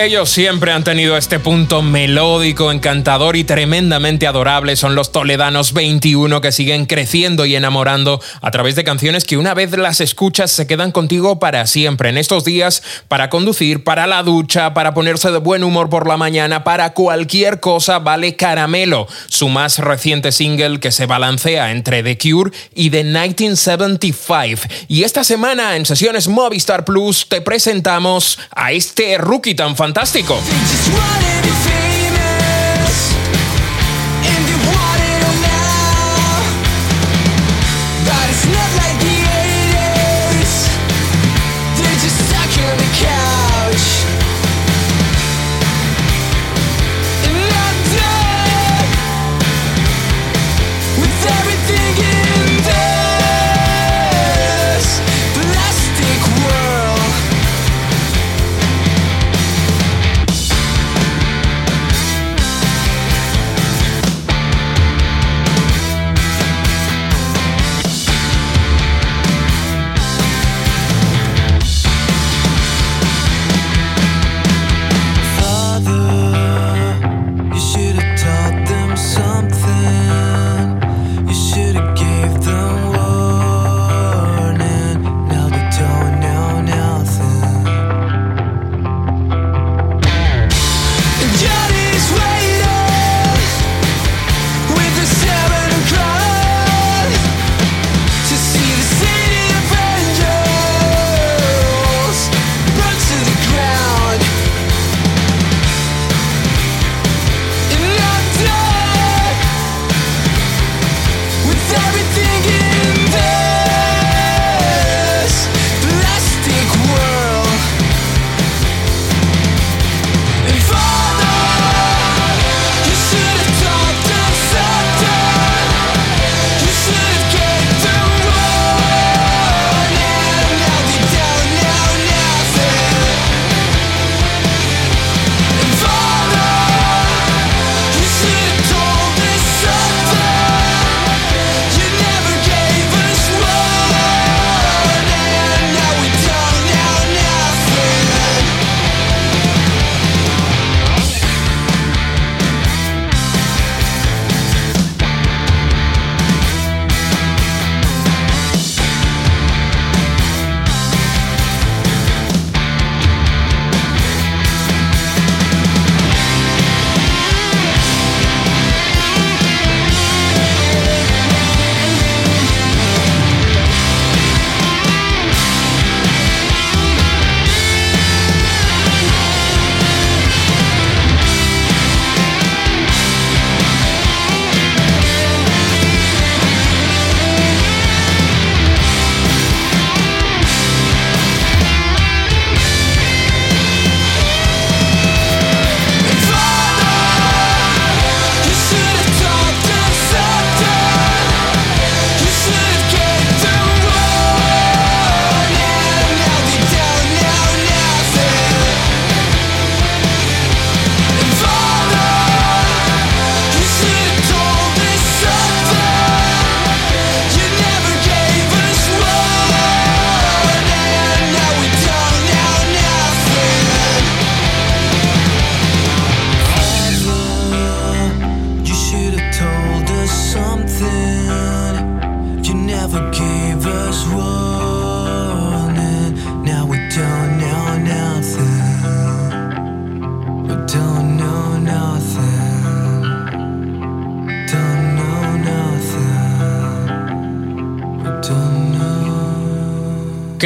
Ellos 0.00 0.30
siempre 0.30 0.72
han 0.72 0.82
tenido 0.82 1.18
este 1.18 1.40
punto 1.40 1.82
melódico, 1.82 2.72
encantador 2.72 3.36
y 3.36 3.44
tremendamente 3.44 4.26
adorable. 4.26 4.74
Son 4.76 4.94
los 4.94 5.12
toledanos 5.12 5.74
21 5.74 6.40
que 6.40 6.52
siguen 6.52 6.86
creciendo 6.86 7.44
y 7.44 7.54
enamorando 7.54 8.18
a 8.40 8.50
través 8.50 8.76
de 8.76 8.84
canciones 8.84 9.24
que 9.24 9.36
una 9.36 9.52
vez 9.52 9.76
las 9.76 10.00
escuchas 10.00 10.50
se 10.52 10.66
quedan 10.66 10.90
contigo 10.90 11.38
para 11.38 11.66
siempre. 11.66 12.08
En 12.08 12.16
estos 12.16 12.46
días, 12.46 12.82
para 13.08 13.28
conducir, 13.28 13.84
para 13.84 14.06
la 14.06 14.22
ducha, 14.22 14.72
para 14.72 14.94
ponerse 14.94 15.32
de 15.32 15.36
buen 15.36 15.62
humor 15.62 15.90
por 15.90 16.08
la 16.08 16.16
mañana, 16.16 16.64
para 16.64 16.94
cualquier 16.94 17.60
cosa, 17.60 17.98
vale 17.98 18.36
Caramelo, 18.36 19.06
su 19.28 19.50
más 19.50 19.80
reciente 19.80 20.32
single 20.32 20.80
que 20.80 20.92
se 20.92 21.04
balancea 21.04 21.72
entre 21.72 22.02
The 22.02 22.16
Cure 22.16 22.52
y 22.74 22.88
The 22.88 23.04
1975. 23.04 24.62
Y 24.88 25.02
esta 25.02 25.24
semana 25.24 25.76
en 25.76 25.84
sesiones 25.84 26.26
Movistar 26.26 26.86
Plus 26.86 27.26
te 27.28 27.42
presentamos 27.42 28.38
a 28.56 28.72
este 28.72 29.18
rookie 29.18 29.54
tan 29.54 29.76
fantástico 29.76 29.90
fantástico. 30.00 30.40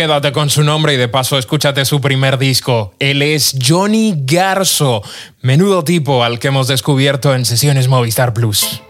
Quédate 0.04 0.32
con 0.32 0.50
su 0.50 0.62
nombre 0.62 0.92
y 0.92 0.96
de 0.98 1.08
paso 1.08 1.38
escúchate 1.38 1.82
su 1.86 1.98
primer 1.98 2.36
disco. 2.36 2.92
Él 2.98 3.22
es 3.22 3.56
Johnny 3.66 4.14
Garzo, 4.14 5.02
menudo 5.40 5.82
tipo 5.82 6.22
al 6.22 6.38
que 6.38 6.48
hemos 6.48 6.68
descubierto 6.68 7.34
en 7.34 7.46
sesiones 7.46 7.88
Movistar 7.88 8.34
Plus. 8.34 8.82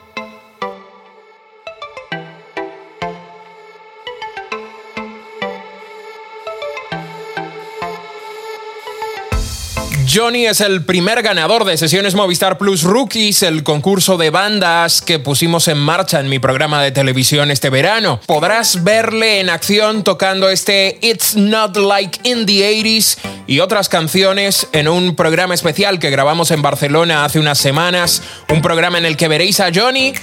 Johnny 10.15 10.47
es 10.47 10.61
el 10.61 10.85
primer 10.85 11.23
ganador 11.23 11.65
de 11.65 11.77
sesiones 11.77 12.15
Movistar 12.15 12.57
Plus 12.57 12.85
Rookies, 12.85 13.43
el 13.43 13.65
concurso 13.65 14.17
de 14.17 14.31
bandas 14.31 15.03
que 15.03 15.19
pusimos 15.19 15.67
en 15.67 15.79
marcha 15.79 16.21
en 16.21 16.29
mi 16.29 16.39
programa 16.39 16.81
de 16.81 16.93
televisión 16.93 17.51
este 17.51 17.69
verano. 17.69 18.21
Podrás 18.25 18.85
verle 18.85 19.41
en 19.41 19.51
acción 19.51 20.05
tocando 20.05 20.51
este 20.51 21.01
It's 21.03 21.35
Not 21.35 21.77
Like 21.77 22.21
in 22.23 22.47
the 22.47 22.61
80s 22.61 23.17
y 23.49 23.59
otras 23.59 23.89
canciones 23.89 24.69
en 24.71 24.87
un 24.87 25.17
programa 25.17 25.55
especial 25.55 25.99
que 25.99 26.11
grabamos 26.11 26.53
en 26.53 26.63
Barcelona 26.63 27.25
hace 27.25 27.41
unas 27.41 27.59
semanas, 27.59 28.23
un 28.49 28.63
programa 28.63 28.99
en 28.99 29.07
el 29.07 29.17
que 29.17 29.27
veréis 29.27 29.59
a 29.59 29.71
Johnny 29.75 30.15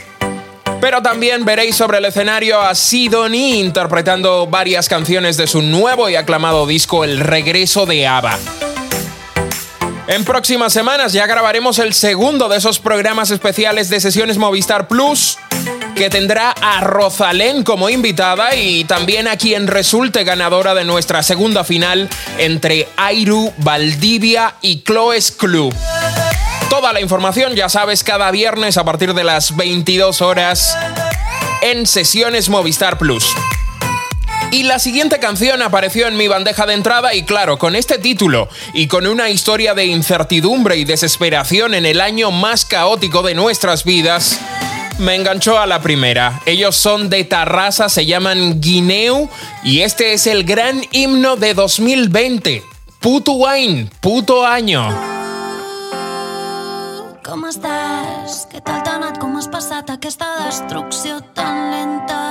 pero 0.80 1.01
también 1.04 1.45
veréis 1.45 1.75
sobre 1.75 1.99
el 1.99 2.06
escenario 2.06 2.60
a 2.60 2.73
Sidonie 2.73 3.60
interpretando 3.60 4.47
varias 4.47 4.89
canciones 4.89 5.38
de 5.38 5.47
su 5.47 5.62
nuevo 5.62 6.10
y 6.10 6.15
aclamado 6.15 6.65
disco 6.65 7.04
El 7.04 7.19
regreso 7.19 7.86
de 7.86 8.08
ABBA. 8.08 8.39
En 10.12 10.26
próximas 10.26 10.74
semanas 10.74 11.13
ya 11.13 11.26
grabaremos 11.26 11.80
el 11.80 11.93
segundo 11.93 12.50
de 12.50 12.58
esos 12.58 12.80
programas 12.80 13.32
especiales 13.32 13.89
de 13.89 14.02
sesiones 14.02 14.38
Movistar 14.38 14.89
Plus 14.89 15.38
que 15.95 16.10
tendrá 16.10 16.52
a 16.52 16.82
Rosalén 16.82 17.63
como 17.63 17.89
invitada 17.89 18.54
y 18.56 18.84
también 18.84 19.30
a 19.30 19.38
quien 19.38 19.67
resulte 19.67 20.26
ganadora 20.26 20.74
de 20.74 20.84
nuestra 20.84 21.24
segunda 21.24 21.63
final 21.63 22.10
entre 22.38 22.89
Airu, 22.97 23.54
Valdivia 23.60 24.56
y 24.62 24.82
Cloes 24.82 25.32
Club. 25.32 25.74
Toda 26.69 26.91
la 26.91 27.00
información, 27.00 27.56
ya 27.56 27.69
sabes, 27.69 28.04
cada 28.04 28.32
viernes 28.32 28.76
a 28.76 28.84
partir 28.84 29.13
de 29.13 29.24
las 29.24 29.56
22 29.56 30.21
horas 30.21 30.78
en 31.62 31.88
sesiones 31.88 32.50
Movistar 32.50 32.97
Plus. 32.97 33.34
Y 34.52 34.64
la 34.64 34.80
siguiente 34.80 35.20
canción 35.20 35.62
apareció 35.62 36.08
en 36.08 36.18
mi 36.18 36.28
bandeja 36.28 36.66
de 36.66 36.74
entrada 36.74 37.14
y 37.14 37.24
claro, 37.24 37.58
con 37.58 37.74
este 37.74 37.98
título 37.98 38.50
y 38.74 38.88
con 38.88 39.08
una 39.08 39.30
historia 39.30 39.74
de 39.74 39.86
incertidumbre 39.86 40.76
y 40.76 40.84
desesperación 40.84 41.74
en 41.74 41.86
el 41.86 42.02
año 42.02 42.32
más 42.32 42.66
caótico 42.66 43.24
de 43.24 43.34
nuestras 43.34 43.86
vidas, 43.86 44.42
me 45.00 45.16
enganchó 45.16 45.58
a 45.58 45.68
la 45.68 45.82
primera. 45.82 46.42
Ellos 46.46 46.76
son 46.76 47.10
de 47.10 47.24
Tarrasa, 47.24 47.88
se 47.88 48.06
llaman 48.06 48.60
Guineu 48.60 49.30
y 49.64 49.82
este 49.84 50.12
es 50.12 50.28
el 50.28 50.44
gran 50.44 50.82
himno 50.92 51.38
de 51.38 51.54
2020. 51.54 52.62
Puto 53.00 53.32
wine, 53.32 53.90
puto 54.02 54.46
año. 54.46 54.84
Com 57.32 57.46
estàs? 57.48 58.42
Què 58.52 58.60
tal 58.60 58.82
t'ha 58.84 58.98
anat? 58.98 59.16
Com 59.22 59.38
has 59.40 59.48
passat 59.48 59.88
aquesta 59.94 60.28
destrucció 60.42 61.22
tan 61.38 61.70
lenta 61.72 62.31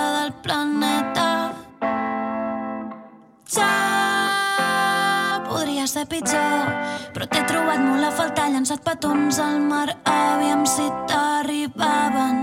ser 6.00 6.06
pitjor, 6.08 6.68
però 7.12 7.26
t'he 7.28 7.42
trobat 7.48 7.80
molt 7.82 8.06
a 8.08 8.12
faltar 8.16 8.48
llançat 8.52 8.80
petons 8.86 9.40
al 9.42 9.58
mar, 9.68 9.88
aviam 10.08 10.64
si 10.64 10.86
t'arribaven. 11.10 12.40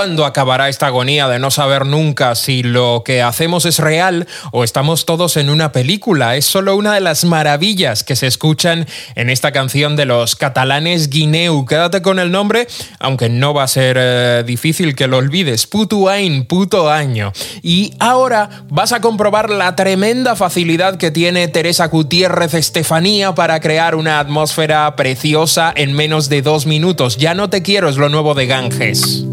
¿Cuándo 0.00 0.24
acabará 0.24 0.70
esta 0.70 0.86
agonía 0.86 1.28
de 1.28 1.38
no 1.38 1.50
saber 1.50 1.84
nunca 1.84 2.34
si 2.34 2.62
lo 2.62 3.02
que 3.04 3.20
hacemos 3.20 3.66
es 3.66 3.78
real 3.78 4.26
o 4.50 4.64
estamos 4.64 5.04
todos 5.04 5.36
en 5.36 5.50
una 5.50 5.72
película? 5.72 6.36
Es 6.36 6.46
solo 6.46 6.74
una 6.74 6.94
de 6.94 7.02
las 7.02 7.26
maravillas 7.26 8.02
que 8.02 8.16
se 8.16 8.26
escuchan 8.26 8.86
en 9.14 9.28
esta 9.28 9.52
canción 9.52 9.96
de 9.96 10.06
los 10.06 10.36
catalanes 10.36 11.10
Guineu. 11.10 11.66
Quédate 11.66 12.00
con 12.00 12.18
el 12.18 12.32
nombre, 12.32 12.66
aunque 12.98 13.28
no 13.28 13.52
va 13.52 13.64
a 13.64 13.68
ser 13.68 13.98
eh, 14.00 14.42
difícil 14.46 14.96
que 14.96 15.06
lo 15.06 15.18
olvides. 15.18 15.66
Puto 15.66 16.08
Ain, 16.08 16.46
puto 16.46 16.90
año. 16.90 17.34
Y 17.60 17.92
ahora 17.98 18.48
vas 18.70 18.92
a 18.92 19.02
comprobar 19.02 19.50
la 19.50 19.76
tremenda 19.76 20.34
facilidad 20.34 20.96
que 20.96 21.10
tiene 21.10 21.46
Teresa 21.48 21.88
Gutiérrez 21.88 22.54
Estefanía 22.54 23.34
para 23.34 23.60
crear 23.60 23.94
una 23.94 24.18
atmósfera 24.18 24.96
preciosa 24.96 25.70
en 25.76 25.92
menos 25.92 26.30
de 26.30 26.40
dos 26.40 26.64
minutos. 26.64 27.18
Ya 27.18 27.34
no 27.34 27.50
te 27.50 27.60
quiero 27.60 27.90
es 27.90 27.98
lo 27.98 28.08
nuevo 28.08 28.32
de 28.32 28.46
Ganges. 28.46 29.26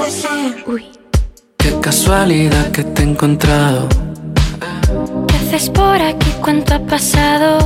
A 0.00 0.04
hacer? 0.06 0.64
Uy, 0.66 0.84
Qué 1.58 1.70
casualidad 1.80 2.70
que 2.72 2.84
te 2.84 3.02
he 3.02 3.04
encontrado. 3.04 3.88
¿qué 5.28 5.36
haces 5.36 5.68
por 5.70 6.00
aquí? 6.00 6.32
¿Cuánto 6.40 6.74
ha 6.74 6.80
pasado? 6.80 7.58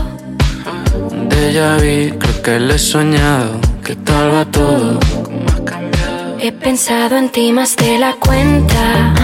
Déjà 1.29 1.77
vu, 1.77 2.19
creo 2.19 2.43
que 2.43 2.61
lo 2.61 2.75
he 2.75 2.79
soñado. 2.79 3.61
¿Qué 3.85 3.95
tal 3.97 4.35
va 4.35 4.45
todo? 4.47 4.99
¿Cómo 5.23 5.47
has 5.49 5.61
cambiado? 5.61 6.39
He 6.41 6.51
pensado 6.53 7.17
en 7.17 7.29
ti 7.31 7.53
más 7.53 7.77
de 7.77 7.99
la 7.99 8.15
cuenta. 8.15 9.15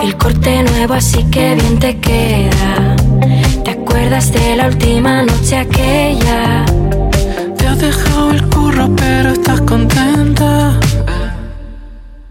El 0.00 0.16
corte 0.16 0.62
nuevo, 0.62 0.94
así 0.94 1.24
que 1.24 1.54
bien 1.56 1.78
te 1.78 1.98
queda. 1.98 2.96
¿Te 3.64 3.70
acuerdas 3.72 4.32
de 4.32 4.56
la 4.56 4.68
última 4.68 5.22
noche 5.22 5.56
aquella? 5.56 6.64
Te 7.56 7.66
has 7.66 7.78
dejado 7.78 8.30
el 8.30 8.48
curro, 8.48 8.88
pero 8.96 9.30
estás 9.30 9.60
contenta. 9.62 10.78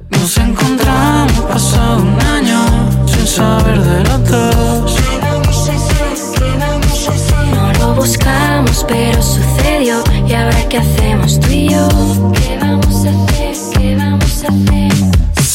Nos 0.09 0.37
encontramos 0.37 1.41
pasado 1.41 2.03
un 2.03 2.21
año 2.21 2.61
sin 3.05 3.27
saber 3.27 3.79
de 3.81 4.03
los 4.05 4.29
dos. 4.29 4.95
¿Qué 4.95 5.17
vamos 5.21 5.69
a 5.69 5.73
hacer? 5.73 6.39
¿Qué 6.39 6.57
vamos 6.57 7.07
a 7.07 7.11
hacer? 7.11 7.47
No 7.53 7.73
lo 7.79 7.95
buscamos, 7.95 8.85
pero 8.87 9.21
sucedió. 9.21 10.03
¿Y 10.25 10.33
ahora 10.33 10.69
qué 10.69 10.77
hacemos 10.77 11.39
tú 11.39 11.47
y 11.51 11.69
yo? 11.69 11.87
¿Qué 12.33 12.57
vamos 12.61 13.05
a 13.05 13.09
hacer? 13.09 13.55
¿Qué 13.77 13.95
vamos 13.95 14.43
a 14.43 14.47
hacer? 14.47 14.67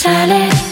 Conmigo, 0.02 0.71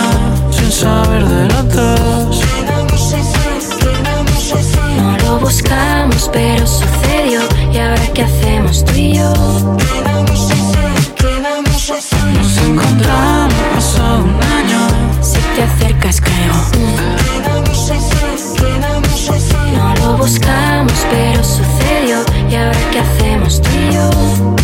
sin 0.71 0.81
saber 0.81 1.25
de 1.25 1.47
los 1.47 1.75
dos. 1.75 2.39
¿Qué 2.39 2.71
vamos 2.71 3.13
a 3.13 3.19
hacer? 3.19 3.79
¿Qué 3.79 4.03
vamos 4.03 4.51
a 4.51 4.59
hacer? 4.59 5.01
No 5.01 5.17
lo 5.17 5.39
buscamos, 5.39 6.29
pero 6.31 6.67
sucedió. 6.67 7.41
¿Y 7.71 7.77
ahora 7.77 8.07
qué 8.13 8.23
hacemos 8.23 8.85
tú 8.85 8.93
y 8.95 9.13
yo? 9.17 9.33
Nos 12.33 12.57
encontramos 12.57 13.53
pasado 13.75 14.23
un 14.23 14.43
año. 14.59 14.87
Si 15.21 15.39
te 15.55 15.63
acercas, 15.63 16.21
creo. 16.21 16.53
No 19.75 19.95
lo 19.95 20.17
buscamos, 20.17 20.93
pero 21.09 21.43
sucedió. 21.43 22.23
¿Y 22.49 22.55
ahora 22.55 22.79
qué 22.91 22.99
hacemos 22.99 23.61
tú 23.61 23.69
y 23.69 23.93
yo? 23.93 24.60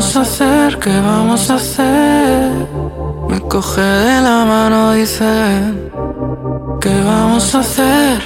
Vamos 0.00 0.16
a 0.16 0.20
hacer? 0.22 0.78
¿Qué 0.78 0.98
vamos 0.98 1.50
a 1.50 1.54
hacer? 1.56 2.50
Me 3.28 3.38
coge 3.40 3.82
de 3.82 4.20
la 4.22 4.46
mano, 4.46 4.92
dice. 4.92 5.60
¿Qué 6.80 7.02
vamos 7.04 7.54
a 7.54 7.58
hacer? 7.58 8.18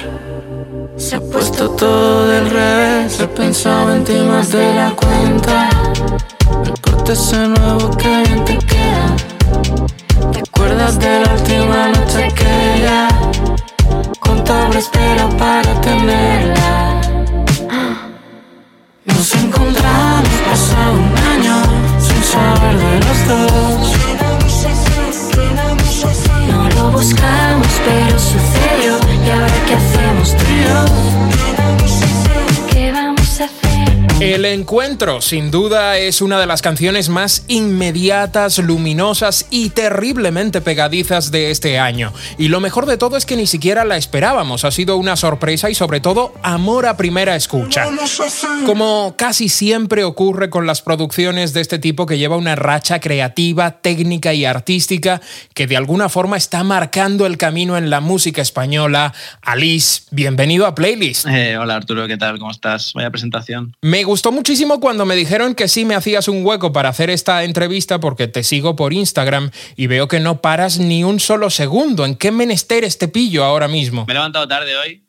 Se 0.95 1.17
ha 1.17 1.19
puesto 1.19 1.69
todo 1.71 2.27
del 2.27 2.49
revés. 2.49 3.19
He 3.19 3.27
pensado 3.27 3.93
en 3.93 4.05
ti 4.05 4.13
más 4.13 4.53
de 4.53 4.73
la 4.73 4.91
cuenta. 4.91 5.69
El 6.63 6.79
corte 6.79 7.11
ese 7.11 7.45
nuevo 7.45 7.89
que 7.97 8.23
bien 8.23 8.45
te 8.45 8.57
queda. 8.57 9.07
¿Te 10.31 10.39
acuerdas 10.39 10.97
de 10.97 11.19
la 11.19 11.33
última 11.33 11.87
noche 11.89 12.23
aquella? 12.23 13.07
Cuánto 14.21 14.53
habré 14.53 14.79
esperado 14.79 15.29
para 15.37 15.81
tenerla. 15.81 17.01
Nos 19.03 19.35
encontramos 19.35 20.34
saber 22.35 22.77
de 22.77 22.99
los 23.05 23.19
dos. 23.27 23.93
No 26.49 26.69
lo 26.69 26.91
buscamos, 26.91 27.67
pero 27.85 28.19
sucedió. 28.19 28.93
¿Y 29.25 29.29
ahora 29.29 29.59
qué 29.67 29.73
hacemos 29.75 30.35
tú? 30.37 31.34
El 34.21 34.45
encuentro, 34.45 35.19
sin 35.19 35.51
duda, 35.51 35.97
es 35.97 36.21
una 36.21 36.39
de 36.39 36.45
las 36.45 36.61
canciones 36.61 37.09
más 37.09 37.43
inmediatas, 37.49 38.59
luminosas 38.59 39.45
y 39.49 39.71
terriblemente 39.71 40.61
pegadizas 40.61 41.31
de 41.31 41.51
este 41.51 41.79
año. 41.79 42.13
Y 42.37 42.47
lo 42.47 42.61
mejor 42.61 42.85
de 42.85 42.97
todo 42.97 43.17
es 43.17 43.25
que 43.25 43.35
ni 43.35 43.45
siquiera 43.45 43.83
la 43.83 43.97
esperábamos. 43.97 44.63
Ha 44.63 44.71
sido 44.71 44.95
una 44.95 45.17
sorpresa 45.17 45.69
y 45.69 45.75
sobre 45.75 45.99
todo 45.99 46.33
amor 46.43 46.85
a 46.85 46.95
primera 46.95 47.35
escucha. 47.35 47.87
Como 48.65 49.15
casi 49.17 49.49
siempre 49.49 50.05
ocurre 50.05 50.49
con 50.49 50.65
las 50.65 50.81
producciones 50.81 51.51
de 51.51 51.59
este 51.59 51.77
tipo 51.77 52.05
que 52.05 52.17
lleva 52.17 52.37
una 52.37 52.55
racha 52.55 53.01
creativa, 53.01 53.81
técnica 53.81 54.33
y 54.33 54.45
artística 54.45 55.19
que 55.53 55.67
de 55.67 55.75
alguna 55.75 56.07
forma 56.07 56.37
está 56.37 56.63
marcando 56.63 57.25
el 57.25 57.37
camino 57.37 57.77
en 57.77 57.89
la 57.89 57.99
música 57.99 58.41
española. 58.41 59.13
Alice, 59.41 60.03
bienvenido 60.11 60.67
a 60.67 60.73
Playlist. 60.73 61.27
Eh, 61.27 61.57
hola 61.57 61.75
Arturo, 61.75 62.07
¿qué 62.07 62.15
tal? 62.15 62.39
¿Cómo 62.39 62.51
estás? 62.51 62.93
Vaya 62.93 63.11
presentación. 63.11 63.75
Me 63.81 64.04
gustó 64.05 64.31
muchísimo 64.31 64.79
cuando 64.79 65.05
me 65.05 65.15
dijeron 65.15 65.55
que 65.55 65.67
sí 65.67 65.85
me 65.85 65.95
hacías 65.95 66.27
un 66.27 66.45
hueco 66.45 66.71
para 66.71 66.89
hacer 66.89 67.09
esta 67.09 67.43
entrevista 67.43 67.99
porque 67.99 68.27
te 68.27 68.43
sigo 68.43 68.75
por 68.75 68.93
Instagram 68.93 69.51
y 69.75 69.87
veo 69.87 70.07
que 70.07 70.19
no 70.19 70.41
paras 70.41 70.79
ni 70.79 71.03
un 71.03 71.19
solo 71.19 71.49
segundo. 71.49 72.05
¿En 72.05 72.15
qué 72.15 72.31
menesteres 72.31 72.97
te 72.97 73.07
pillo 73.07 73.43
ahora 73.43 73.67
mismo? 73.67 74.05
Me 74.07 74.13
he 74.13 74.15
levantado 74.15 74.47
tarde 74.47 74.75
hoy. 74.77 75.04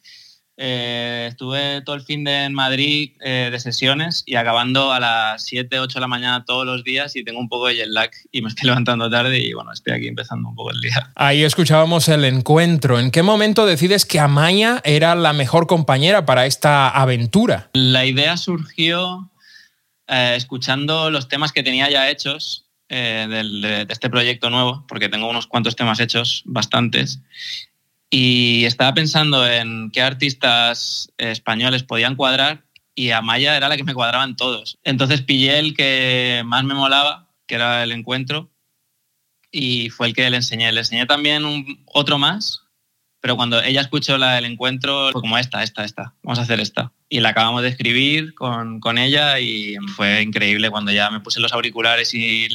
Eh, 0.59 1.27
estuve 1.29 1.83
todo 1.83 1.97
el 1.97 2.03
fin 2.03 2.25
de 2.25 2.45
en 2.45 2.55
Madrid 2.55 3.13
eh, 3.21 3.51
de 3.53 3.61
sesiones 3.61 4.23
y 4.25 4.37
acabando 4.37 4.91
a 4.91 4.99
las 5.01 5.45
7, 5.45 5.81
8 5.81 5.99
de 5.99 6.01
la 6.01 6.09
mañana 6.09 6.47
todos 6.47 6.65
los 6.65 6.83
días 6.83 7.15
y 7.15 7.23
tengo 7.25 7.39
un 7.41 7.49
poco 7.51 7.67
de 7.67 7.75
jet 7.77 7.89
lag 7.89 8.11
y 8.33 8.41
me 8.41 8.49
estoy 8.49 8.67
levantando 8.71 9.11
tarde 9.11 9.39
y 9.39 9.53
bueno, 9.53 9.71
estoy 9.73 9.93
aquí 9.93 10.09
empezando 10.09 10.49
un 10.49 10.55
poco 10.55 10.71
el 10.71 10.81
día. 10.81 11.13
Ahí 11.15 11.45
escuchábamos 11.45 12.09
el 12.09 12.25
encuentro. 12.25 12.99
¿En 12.99 13.11
qué 13.11 13.23
momento 13.23 13.67
decides 13.67 14.07
que 14.07 14.19
Amaya 14.19 14.81
era 14.85 15.15
la 15.15 15.35
mejor 15.35 15.67
compañera 15.67 16.25
para 16.25 16.47
esta 16.47 16.89
aventura? 16.89 17.69
La 17.75 18.07
idea 18.07 18.39
surgió 18.39 19.31
eh, 20.09 20.35
escuchando 20.37 21.11
los 21.11 21.29
temas 21.29 21.53
que 21.53 21.63
tenía 21.63 21.91
ya 21.91 22.09
hechos 22.09 22.63
del- 22.89 23.61
de, 23.61 23.85
de 23.85 23.93
este 23.93 24.09
proyecto 24.09 24.49
nuevo, 24.49 24.85
porque 24.89 25.09
tengo 25.09 25.29
unos 25.29 25.47
cuantos 25.49 25.75
temas 25.77 25.99
hechos, 26.01 26.43
bastantes, 26.47 27.21
y 28.11 28.65
estaba 28.65 28.95
pensando 28.95 29.47
en 29.47 29.91
qué 29.91 30.03
artistas 30.03 31.13
españoles 31.19 31.83
podían 31.83 32.17
cuadrar 32.17 32.67
y 32.95 33.11
Amaya 33.11 33.57
era 33.57 33.69
la 33.69 33.77
que 33.77 33.85
me 33.85 33.95
cuadraban 33.95 34.37
todos. 34.37 34.79
Entonces 34.83 35.21
pillé 35.21 35.59
el 35.59 35.75
que 35.75 36.43
más 36.47 36.65
me 36.65 36.75
molaba, 36.75 37.29
que 37.47 37.57
era 37.57 37.83
el 37.83 37.93
encuentro, 37.93 38.51
y 39.53 39.91
fue 39.91 40.09
el 40.09 40.15
que 40.15 40.29
le 40.31 40.39
enseñé. 40.39 40.73
Le 40.73 40.81
enseñé 40.81 41.07
también 41.07 41.45
otro 41.87 42.19
más, 42.19 42.63
pero 43.21 43.37
cuando 43.37 43.63
ella 43.63 43.83
escuchó 43.83 44.17
la 44.17 44.35
del 44.35 44.47
encuentro, 44.47 45.11
fue 45.13 45.21
como 45.21 45.37
esta, 45.37 45.63
esta, 45.63 45.85
esta, 45.85 46.15
vamos 46.23 46.39
a 46.39 46.43
hacer 46.43 46.59
esta. 46.59 46.93
Y 47.09 47.21
la 47.21 47.31
acabamos 47.31 47.63
de 47.63 47.69
escribir 47.69 48.35
con, 48.35 48.81
con 48.81 48.99
ella 48.99 49.39
y 49.39 49.77
fue 49.95 50.23
increíble 50.23 50.71
cuando 50.71 50.91
ya 50.91 51.11
me 51.11 51.21
puse 51.21 51.41
los 51.41 51.53
auriculares 51.53 52.13
y 52.15 52.49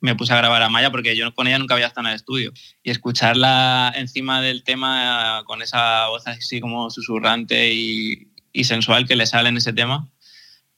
me 0.00 0.16
puse 0.16 0.32
a 0.32 0.38
grabar 0.38 0.62
a 0.62 0.68
Maya 0.68 0.90
porque 0.90 1.16
yo 1.16 1.32
con 1.34 1.46
ella 1.46 1.58
nunca 1.58 1.74
había 1.74 1.86
estado 1.86 2.06
en 2.06 2.10
el 2.10 2.16
estudio. 2.16 2.52
Y 2.82 2.90
escucharla 2.90 3.92
encima 3.94 4.40
del 4.40 4.64
tema 4.64 5.42
con 5.46 5.62
esa 5.62 6.08
voz 6.08 6.26
así 6.26 6.60
como 6.60 6.90
susurrante 6.90 7.72
y 7.72 8.64
sensual 8.64 9.06
que 9.06 9.16
le 9.16 9.26
sale 9.26 9.48
en 9.48 9.56
ese 9.56 9.72
tema, 9.72 10.11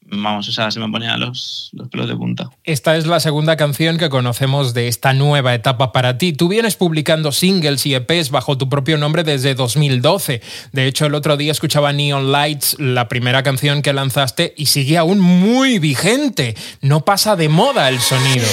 vamos, 0.05 0.47
o 0.47 0.51
sea, 0.51 0.71
se 0.71 0.79
me 0.79 0.89
ponían 0.89 1.19
los, 1.19 1.69
los 1.73 1.89
pelos 1.89 2.07
de 2.07 2.15
punta. 2.15 2.49
Esta 2.63 2.95
es 2.95 3.07
la 3.07 3.19
segunda 3.19 3.57
canción 3.57 3.97
que 3.97 4.09
conocemos 4.09 4.73
de 4.73 4.87
esta 4.87 5.13
nueva 5.13 5.53
etapa 5.53 5.91
para 5.91 6.17
ti. 6.17 6.33
Tú 6.33 6.47
vienes 6.47 6.75
publicando 6.75 7.31
singles 7.31 7.85
y 7.85 7.95
EPs 7.95 8.31
bajo 8.31 8.57
tu 8.57 8.69
propio 8.69 8.97
nombre 8.97 9.23
desde 9.23 9.55
2012. 9.55 10.41
De 10.71 10.87
hecho, 10.87 11.05
el 11.05 11.15
otro 11.15 11.37
día 11.37 11.51
escuchaba 11.51 11.93
Neon 11.93 12.31
Lights, 12.31 12.77
la 12.79 13.07
primera 13.07 13.43
canción 13.43 13.81
que 13.81 13.93
lanzaste, 13.93 14.53
y 14.57 14.67
sigue 14.67 14.97
aún 14.97 15.19
muy 15.19 15.79
vigente. 15.79 16.55
No 16.81 17.05
pasa 17.05 17.35
de 17.35 17.49
moda 17.49 17.89
el 17.89 17.99
sonido. 17.99 18.45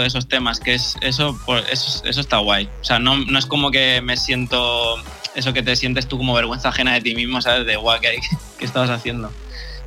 De 0.00 0.06
esos 0.06 0.28
temas, 0.28 0.60
que 0.60 0.74
es 0.74 0.96
eso, 1.00 1.38
por- 1.46 1.58
eso, 1.70 2.02
eso 2.04 2.20
está 2.20 2.38
guay. 2.38 2.68
O 2.80 2.84
sea, 2.84 2.98
no, 2.98 3.16
no 3.18 3.38
es 3.38 3.46
como 3.46 3.70
que 3.70 4.00
me 4.02 4.16
siento 4.16 4.96
eso 5.34 5.52
que 5.52 5.62
te 5.62 5.74
sientes 5.76 6.06
tú 6.06 6.16
como 6.18 6.34
vergüenza 6.34 6.68
ajena 6.68 6.94
de 6.94 7.00
ti 7.00 7.14
mismo, 7.14 7.40
¿sabes? 7.42 7.66
De 7.66 7.76
guay, 7.76 8.00
¿qué, 8.00 8.18
qué 8.58 8.64
estabas 8.64 8.90
haciendo? 8.90 9.32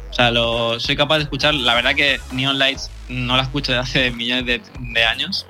O 0.10 0.14
sea, 0.14 0.32
lo, 0.32 0.80
soy 0.80 0.96
capaz 0.96 1.18
de 1.18 1.24
escuchar, 1.24 1.54
la 1.54 1.74
verdad 1.76 1.94
que 1.96 2.20
Neon 2.32 2.58
Lights 2.58 2.90
no 3.10 3.36
la 3.38 3.44
escucho 3.44 3.72
de 3.72 3.78
hace 3.78 4.10
millones 4.12 4.46
de, 4.46 4.62
de 4.80 5.04
años, 5.06 5.46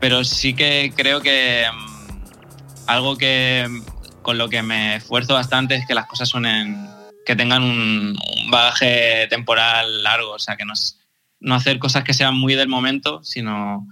pero 0.00 0.22
sí 0.24 0.54
que 0.54 0.92
creo 0.94 1.20
que 1.22 1.64
mm, 1.72 2.88
algo 2.88 3.16
que 3.16 3.68
con 4.22 4.38
lo 4.38 4.48
que 4.48 4.62
me 4.62 4.96
esfuerzo 4.96 5.34
bastante 5.34 5.74
es 5.74 5.86
que 5.86 5.94
las 5.94 6.06
cosas 6.06 6.28
suenen, 6.28 6.88
que 7.26 7.34
tengan 7.36 7.62
un, 7.62 8.16
un 8.36 8.50
bagaje 8.50 9.26
temporal 9.28 10.02
largo, 10.02 10.32
o 10.32 10.38
sea, 10.38 10.56
que 10.56 10.64
no, 10.64 10.72
es- 10.74 10.98
no 11.44 11.54
hacer 11.54 11.78
cosas 11.78 12.04
que 12.04 12.14
sean 12.14 12.34
muy 12.34 12.54
del 12.54 12.68
momento, 12.68 13.22
sino 13.22 13.86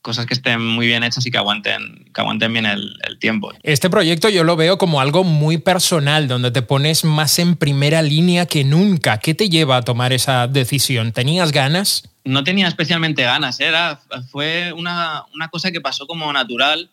cosas 0.00 0.26
que 0.26 0.34
estén 0.34 0.64
muy 0.64 0.86
bien 0.86 1.02
hechas 1.02 1.26
y 1.26 1.30
que 1.30 1.38
aguanten, 1.38 2.06
que 2.14 2.20
aguanten 2.20 2.52
bien 2.52 2.66
el, 2.66 2.96
el 3.06 3.18
tiempo. 3.18 3.52
Este 3.62 3.90
proyecto 3.90 4.28
yo 4.28 4.44
lo 4.44 4.56
veo 4.56 4.78
como 4.78 5.00
algo 5.00 5.24
muy 5.24 5.58
personal, 5.58 6.28
donde 6.28 6.50
te 6.50 6.62
pones 6.62 7.04
más 7.04 7.38
en 7.38 7.56
primera 7.56 8.00
línea 8.02 8.46
que 8.46 8.62
nunca. 8.64 9.18
¿Qué 9.18 9.34
te 9.34 9.48
lleva 9.48 9.76
a 9.76 9.82
tomar 9.82 10.12
esa 10.12 10.46
decisión? 10.46 11.12
¿Tenías 11.12 11.50
ganas? 11.50 12.04
no 12.28 12.44
tenía 12.44 12.68
especialmente 12.68 13.22
ganas, 13.22 13.58
era, 13.58 14.00
fue 14.30 14.72
una, 14.74 15.24
una 15.34 15.48
cosa 15.48 15.70
que 15.70 15.80
pasó 15.80 16.06
como 16.06 16.30
natural. 16.30 16.90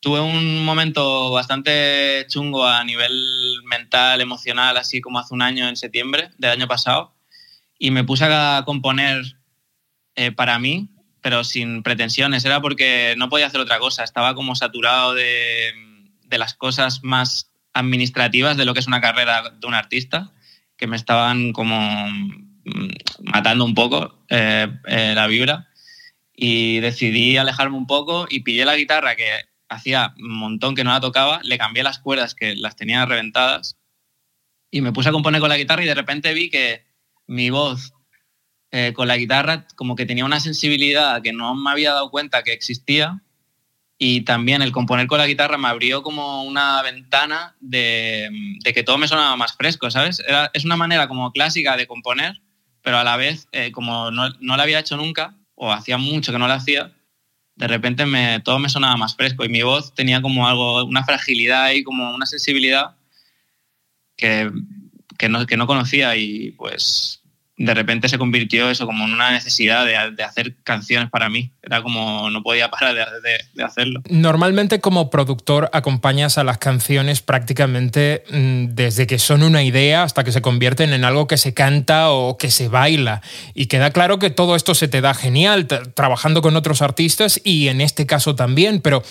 Tuve 0.00 0.20
un 0.20 0.64
momento 0.64 1.30
bastante 1.30 2.26
chungo 2.28 2.66
a 2.66 2.82
nivel 2.82 3.12
mental, 3.64 4.20
emocional, 4.20 4.76
así 4.76 5.00
como 5.00 5.20
hace 5.20 5.34
un 5.34 5.42
año, 5.42 5.68
en 5.68 5.76
septiembre 5.76 6.30
del 6.38 6.50
año 6.50 6.66
pasado, 6.66 7.12
y 7.80 7.90
me 7.90 8.04
puse 8.04 8.26
a 8.26 8.62
componer 8.66 9.38
eh, 10.14 10.30
para 10.30 10.58
mí, 10.58 10.90
pero 11.22 11.42
sin 11.42 11.82
pretensiones. 11.82 12.44
Era 12.44 12.60
porque 12.60 13.14
no 13.16 13.30
podía 13.30 13.46
hacer 13.46 13.58
otra 13.58 13.78
cosa, 13.78 14.04
estaba 14.04 14.34
como 14.34 14.54
saturado 14.54 15.14
de, 15.14 15.72
de 16.26 16.38
las 16.38 16.54
cosas 16.54 17.02
más 17.02 17.50
administrativas 17.72 18.58
de 18.58 18.66
lo 18.66 18.74
que 18.74 18.80
es 18.80 18.86
una 18.86 19.00
carrera 19.00 19.54
de 19.58 19.66
un 19.66 19.72
artista, 19.72 20.30
que 20.76 20.86
me 20.86 20.96
estaban 20.96 21.52
como 21.52 22.06
mm, 22.06 22.88
matando 23.24 23.64
un 23.64 23.74
poco 23.74 24.24
eh, 24.28 24.68
eh, 24.86 25.14
la 25.16 25.26
vibra. 25.26 25.68
Y 26.34 26.80
decidí 26.80 27.38
alejarme 27.38 27.78
un 27.78 27.86
poco 27.86 28.26
y 28.28 28.40
pillé 28.40 28.66
la 28.66 28.76
guitarra 28.76 29.16
que 29.16 29.30
hacía 29.70 30.14
un 30.18 30.34
montón 30.34 30.74
que 30.74 30.84
no 30.84 30.90
la 30.90 31.00
tocaba, 31.00 31.40
le 31.44 31.56
cambié 31.56 31.82
las 31.82 31.98
cuerdas 31.98 32.34
que 32.34 32.56
las 32.56 32.76
tenía 32.76 33.06
reventadas. 33.06 33.78
Y 34.70 34.82
me 34.82 34.92
puse 34.92 35.08
a 35.08 35.12
componer 35.12 35.40
con 35.40 35.48
la 35.48 35.56
guitarra 35.56 35.82
y 35.82 35.86
de 35.86 35.94
repente 35.94 36.34
vi 36.34 36.50
que 36.50 36.89
mi 37.30 37.50
voz 37.50 37.92
eh, 38.72 38.92
con 38.94 39.08
la 39.08 39.16
guitarra 39.16 39.66
como 39.76 39.96
que 39.96 40.06
tenía 40.06 40.24
una 40.24 40.40
sensibilidad 40.40 41.22
que 41.22 41.32
no 41.32 41.54
me 41.54 41.70
había 41.70 41.92
dado 41.92 42.10
cuenta 42.10 42.42
que 42.42 42.52
existía 42.52 43.22
y 43.98 44.22
también 44.22 44.62
el 44.62 44.72
componer 44.72 45.06
con 45.06 45.18
la 45.18 45.26
guitarra 45.26 45.58
me 45.58 45.68
abrió 45.68 46.02
como 46.02 46.42
una 46.44 46.82
ventana 46.82 47.56
de, 47.60 48.28
de 48.64 48.72
que 48.72 48.82
todo 48.82 48.98
me 48.98 49.08
sonaba 49.08 49.36
más 49.36 49.54
fresco, 49.56 49.90
¿sabes? 49.90 50.20
Era- 50.26 50.50
es 50.54 50.64
una 50.64 50.76
manera 50.76 51.06
como 51.06 51.32
clásica 51.32 51.76
de 51.76 51.86
componer, 51.86 52.40
pero 52.82 52.98
a 52.98 53.04
la 53.04 53.16
vez, 53.16 53.46
eh, 53.52 53.72
como 53.72 54.10
no, 54.10 54.30
no 54.40 54.56
la 54.56 54.62
había 54.62 54.78
hecho 54.80 54.96
nunca, 54.96 55.36
o 55.54 55.70
hacía 55.70 55.98
mucho 55.98 56.32
que 56.32 56.38
no 56.38 56.48
la 56.48 56.54
hacía, 56.54 56.92
de 57.56 57.68
repente 57.68 58.06
me, 58.06 58.40
todo 58.40 58.58
me 58.58 58.70
sonaba 58.70 58.96
más 58.96 59.14
fresco 59.16 59.44
y 59.44 59.50
mi 59.50 59.62
voz 59.62 59.94
tenía 59.94 60.22
como 60.22 60.48
algo, 60.48 60.84
una 60.84 61.04
fragilidad 61.04 61.72
y 61.72 61.82
como 61.84 62.14
una 62.14 62.24
sensibilidad 62.24 62.96
que, 64.16 64.50
que, 65.18 65.28
no, 65.28 65.46
que 65.46 65.56
no 65.58 65.66
conocía 65.66 66.16
y 66.16 66.52
pues 66.52 67.19
de 67.62 67.74
repente 67.74 68.08
se 68.08 68.16
convirtió 68.16 68.70
eso 68.70 68.86
como 68.86 69.04
en 69.04 69.12
una 69.12 69.32
necesidad 69.32 69.84
de, 69.84 70.12
de 70.16 70.22
hacer 70.24 70.56
canciones 70.64 71.10
para 71.10 71.28
mí. 71.28 71.52
Era 71.62 71.82
como 71.82 72.30
no 72.30 72.42
podía 72.42 72.70
parar 72.70 72.94
de, 72.94 73.00
de- 73.20 73.44
de 73.52 73.62
hacerlo. 73.62 74.00
Normalmente 74.08 74.80
como 74.80 75.10
productor 75.10 75.68
acompañas 75.74 76.38
a 76.38 76.44
las 76.44 76.56
canciones 76.56 77.20
prácticamente 77.20 78.24
mm, 78.30 78.74
desde 78.74 79.06
que 79.06 79.18
son 79.18 79.42
una 79.42 79.62
idea 79.62 80.04
hasta 80.04 80.24
que 80.24 80.32
se 80.32 80.40
convierten 80.40 80.94
en 80.94 81.04
algo 81.04 81.26
que 81.26 81.36
se 81.36 81.52
canta 81.52 82.10
o 82.10 82.38
que 82.38 82.50
se 82.50 82.68
baila. 82.68 83.20
Y 83.52 83.66
queda 83.66 83.90
claro 83.90 84.18
que 84.18 84.30
todo 84.30 84.56
esto 84.56 84.74
se 84.74 84.88
te 84.88 85.02
da 85.02 85.12
genial 85.12 85.68
tra- 85.68 85.92
trabajando 85.92 86.40
con 86.40 86.56
otros 86.56 86.80
artistas 86.80 87.38
y 87.44 87.68
en 87.68 87.82
este 87.82 88.06
caso 88.06 88.34
también, 88.34 88.80
pero 88.80 89.02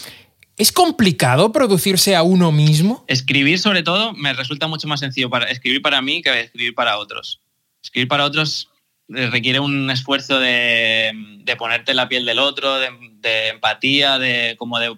¿es 0.58 0.72
complicado 0.72 1.52
producirse 1.52 2.16
a 2.16 2.24
uno 2.24 2.52
mismo? 2.52 3.06
Escribir, 3.08 3.60
sobre 3.60 3.84
todo, 3.84 4.14
me 4.14 4.34
resulta 4.34 4.66
mucho 4.68 4.88
más 4.88 5.02
sencillo 5.02 5.30
para 5.30 5.46
escribir 5.52 5.84
para 5.84 6.02
mí 6.02 6.24
que 6.24 6.42
escribir 6.42 6.74
para 6.74 6.98
otros. 6.98 7.42
Escribir 7.90 8.08
para 8.08 8.26
otros 8.26 8.70
eh, 9.16 9.32
requiere 9.32 9.60
un 9.60 9.90
esfuerzo 9.90 10.40
de, 10.40 11.12
ponerte 11.58 11.96
la 11.96 12.08
piel 12.08 12.24
del 12.24 12.38
otro, 12.38 12.78
de, 12.78 13.48
empatía, 13.50 14.20
de 14.20 14.56
como 14.60 14.78
de, 14.78 14.96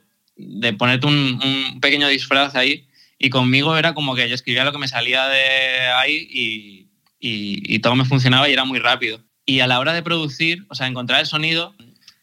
ponerte 0.74 1.08
un, 1.08 1.80
pequeño 1.82 2.10
disfraz 2.10 2.54
ahí. 2.56 2.86
Y 3.18 3.30
conmigo 3.30 3.78
era 3.78 3.94
como 3.94 4.14
que 4.14 4.28
yo 4.28 4.36
escribía 4.36 4.66
lo 4.66 4.74
que 4.74 4.78
me 4.78 4.90
salía 4.90 5.28
de 5.28 5.88
ahí 5.96 6.28
y, 6.30 6.88
y- 7.22 7.76
y 7.76 7.80
todo 7.80 7.96
me 7.96 8.04
funcionaba 8.04 8.50
y 8.50 8.54
era 8.54 8.66
muy 8.66 8.80
rápido. 8.80 9.24
Y 9.46 9.62
a 9.62 9.68
la 9.68 9.80
hora 9.80 9.94
de 9.94 10.04
producir, 10.04 10.66
o 10.68 10.76
sea, 10.76 10.88
encontrar 10.88 11.22
el 11.22 11.28
sonido, 11.28 11.74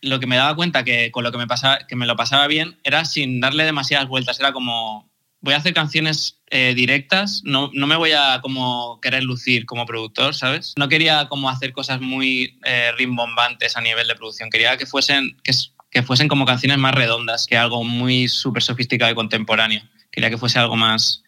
lo 0.03 0.21
que 0.21 0.27
me 0.27 0.37
daba 0.37 0.55
cuenta 0.55 0.85
que 0.85 1.11
con 1.11 1.25
lo 1.25 1.33
que 1.33 1.39
me 1.39 1.47
pasaba, 1.47 1.79
que 1.89 1.97
me 1.97 2.07
lo 2.07 2.15
pasaba 2.15 2.47
bien 2.47 2.77
era 2.85 3.07
sin 3.07 3.41
darle 3.41 3.65
demasiadas 3.65 4.07
vueltas. 4.07 4.39
Era 4.39 4.53
como 4.53 5.09
voy 5.41 5.55
a 5.55 5.59
hacer 5.59 5.75
canciones 5.75 6.41
eh, 6.51 6.75
directas, 6.75 7.43
no, 7.45 7.71
no 7.75 7.87
me 7.87 7.97
voy 7.97 8.13
a 8.13 8.41
como 8.43 9.01
querer 9.01 9.23
lucir 9.23 9.67
como 9.67 9.87
productor, 9.87 10.35
¿sabes? 10.35 10.75
No 10.77 10.89
quería 10.89 11.29
como 11.29 11.51
hacer 11.51 11.73
cosas 11.73 12.01
muy 12.01 12.59
eh, 12.65 12.93
rimbombantes 12.97 13.77
a 13.77 13.81
nivel 13.81 14.09
de 14.09 14.15
producción. 14.15 14.51
Quería 14.51 14.77
que 14.77 14.87
fuesen 14.87 15.37
que, 15.43 15.53
que 15.91 16.03
fuesen 16.03 16.29
como 16.29 16.47
canciones 16.47 16.79
más 16.79 16.95
redondas 16.95 17.47
que 17.47 17.57
algo 17.57 17.85
muy 17.85 18.29
súper 18.29 18.63
sofisticado 18.63 19.13
y 19.13 19.15
contemporáneo. 19.15 19.83
Quería 20.11 20.31
que 20.31 20.39
fuese 20.39 20.59
algo 20.59 20.77
más 20.77 21.23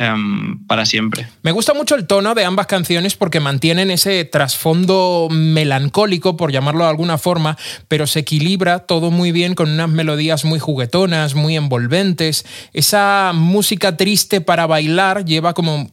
em, 0.00 0.66
para 0.66 0.84
siempre. 0.86 1.28
Me 1.42 1.52
gusta 1.52 1.74
mucho 1.74 1.94
el 1.94 2.06
tono 2.06 2.34
de 2.34 2.44
ambas 2.44 2.66
canciones 2.66 3.14
porque 3.14 3.38
mantienen 3.38 3.90
ese 3.90 4.24
trasfondo 4.24 5.28
melancólico, 5.30 6.36
por 6.36 6.50
llamarlo 6.50 6.84
de 6.84 6.90
alguna 6.90 7.18
forma, 7.18 7.56
pero 7.86 8.06
se 8.06 8.20
equilibra 8.20 8.80
todo 8.80 9.10
muy 9.10 9.30
bien 9.30 9.54
con 9.54 9.70
unas 9.70 9.88
melodías 9.88 10.44
muy 10.44 10.58
juguetonas, 10.58 11.34
muy 11.34 11.56
envolventes. 11.56 12.44
Esa 12.72 13.32
música 13.34 13.96
triste 13.96 14.40
para 14.40 14.66
bailar 14.66 15.24
lleva 15.24 15.54
como 15.54 15.90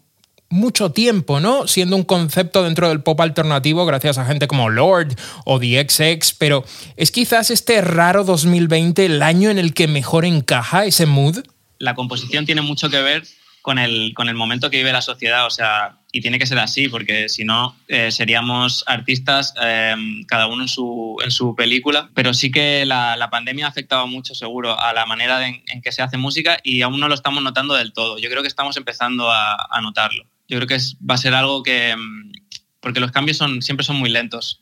mucho 0.49 0.91
tiempo, 0.91 1.39
¿no? 1.41 1.67
Siendo 1.67 1.97
un 1.97 2.03
concepto 2.03 2.63
dentro 2.63 2.87
del 2.87 3.01
pop 3.01 3.19
alternativo 3.19 3.85
gracias 3.85 4.17
a 4.17 4.25
gente 4.25 4.47
como 4.47 4.69
Lord 4.69 5.15
o 5.45 5.59
The 5.59 5.85
XX, 5.87 6.33
pero 6.37 6.63
¿es 6.95 7.11
quizás 7.11 7.51
este 7.51 7.81
raro 7.81 8.23
2020 8.23 9.05
el 9.05 9.21
año 9.21 9.49
en 9.49 9.59
el 9.59 9.73
que 9.73 9.87
mejor 9.87 10.23
encaja 10.23 10.85
ese 10.85 11.05
mood? 11.05 11.39
la 11.79 11.95
composición 11.95 12.45
tiene 12.45 12.61
mucho 12.61 12.89
que 12.89 13.01
ver 13.01 13.23
con 13.67 13.79
el, 13.79 14.13
con 14.13 14.29
el 14.29 14.35
momento 14.35 14.69
que 14.69 14.77
vive 14.77 14.93
la 14.93 15.01
sociedad, 15.01 15.45
o 15.45 15.49
sea, 15.49 15.97
y 16.13 16.21
tiene 16.21 16.39
que 16.39 16.45
ser 16.45 16.57
así, 16.57 16.87
porque 16.87 17.27
si 17.27 17.43
no, 17.43 17.75
eh, 17.89 18.13
seríamos 18.13 18.85
artistas 18.87 19.53
eh, 19.61 19.93
cada 20.25 20.47
uno 20.47 20.61
en 20.61 20.69
su, 20.69 21.17
en 21.21 21.31
su 21.31 21.53
película, 21.53 22.09
pero 22.13 22.33
sí 22.33 22.49
que 22.49 22.85
la, 22.85 23.17
la 23.17 23.29
pandemia 23.29 23.65
ha 23.65 23.69
afectado 23.69 24.07
mucho, 24.07 24.35
seguro, 24.35 24.79
a 24.79 24.93
la 24.93 25.05
manera 25.05 25.37
de- 25.39 25.65
en, 25.67 25.81
que 25.81 25.91
se 25.91 26.01
hace 26.01 26.15
música 26.15 26.57
y 26.63 26.81
aún 26.81 26.97
no 27.01 27.09
lo 27.09 27.13
estamos 27.13 27.43
notando 27.43 27.73
del 27.73 27.91
todo. 27.91 28.17
Yo 28.19 28.29
creo 28.29 28.41
que 28.41 28.47
estamos 28.47 28.77
empezando 28.77 29.29
a, 29.29 29.67
a 29.69 29.81
notarlo. 29.81 30.23
Yo 30.47 30.55
creo 30.59 30.67
que 30.67 30.75
es- 30.75 30.95
va 30.99 31.15
a 31.15 31.17
ser 31.17 31.33
algo 31.33 31.61
que, 31.61 31.93
mm, 31.93 32.31
porque 32.79 33.01
los 33.01 33.11
cambios 33.11 33.35
son, 33.35 33.61
siempre 33.61 33.85
son 33.85 33.97
muy 33.97 34.09
lentos, 34.09 34.61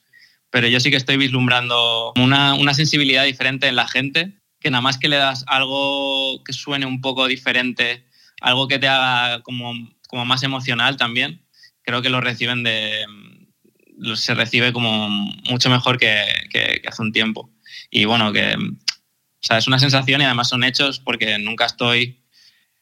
pero 0.50 0.68
yo 0.68 0.80
sí 0.80 0.90
que 0.90 0.98
estoy 0.98 1.18
vislumbrando 1.18 2.12
una, 2.16 2.56
una 2.56 2.74
sensibilidad 2.74 3.24
diferente 3.24 3.68
en 3.68 3.76
la 3.76 3.88
gente 3.88 4.34
que 4.60 4.72
nada 4.72 4.82
más 4.82 4.98
que 4.98 5.10
le 5.10 5.18
das 5.18 5.44
algo 5.46 6.44
que 6.44 6.52
suene 6.54 6.88
un 6.88 7.00
poco 7.02 7.28
diferente, 7.28 8.04
algo 8.42 8.68
que 8.68 8.80
te 8.80 8.88
haga 8.88 9.42
como, 9.42 9.74
como 10.08 10.26
más 10.26 10.44
emocional 10.44 10.98
también, 10.98 11.42
creo 11.84 12.02
que 12.02 12.10
lo 12.10 12.22
reciben 12.22 12.64
de 12.64 13.06
se 14.16 14.34
recibe 14.36 14.74
como 14.74 15.08
mucho 15.10 15.70
mejor 15.70 15.98
que, 15.98 16.22
que- 16.52 16.82
que 16.82 16.88
hace 16.90 17.02
un 17.02 17.12
tiempo. 17.14 17.50
Y 17.90 18.06
bueno, 18.06 18.34
que 18.34 18.56
o 18.56 19.48
sea, 19.48 19.58
es 19.58 19.68
una 19.68 19.80
sensación 19.80 20.22
y 20.22 20.26
además 20.26 20.50
son 20.50 20.64
hechos 20.64 21.00
porque 21.00 21.38
nunca 21.40 21.66
estoy 21.66 22.22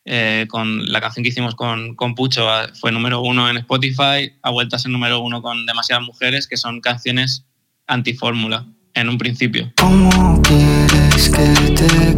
eh, 0.06 0.48
con 0.50 0.92
la 0.92 1.00
canción 1.02 1.24
que 1.24 1.30
hicimos 1.30 1.56
con, 1.56 1.96
con 1.96 2.16
Pucho, 2.16 2.50
ah, 2.50 2.68
fue 2.80 2.92
número 2.92 3.22
uno 3.22 3.50
en 3.50 3.58
Spotify, 3.58 4.34
ha 4.42 4.50
vuelto 4.50 4.76
a 4.76 4.80
ser 4.80 4.92
número 4.92 5.20
uno 5.20 5.42
con 5.42 5.66
demasiadas 5.66 6.04
mujeres, 6.04 6.48
que 6.48 6.58
son 6.58 6.82
canciones 6.82 7.46
antifórmula 7.88 8.66
en 8.96 9.10
un 9.10 9.18
principio. 9.18 9.72
¿Cómo 9.78 10.42
quieres 10.42 11.30
que 11.30 11.74
te 11.76 12.13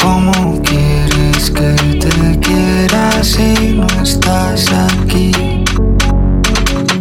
¿Cómo 0.00 0.62
quieres 0.62 1.50
que 1.50 1.74
te 1.98 2.40
quiera 2.40 3.22
si 3.22 3.74
no 3.74 3.86
estás 4.02 4.70
aquí? 4.72 5.32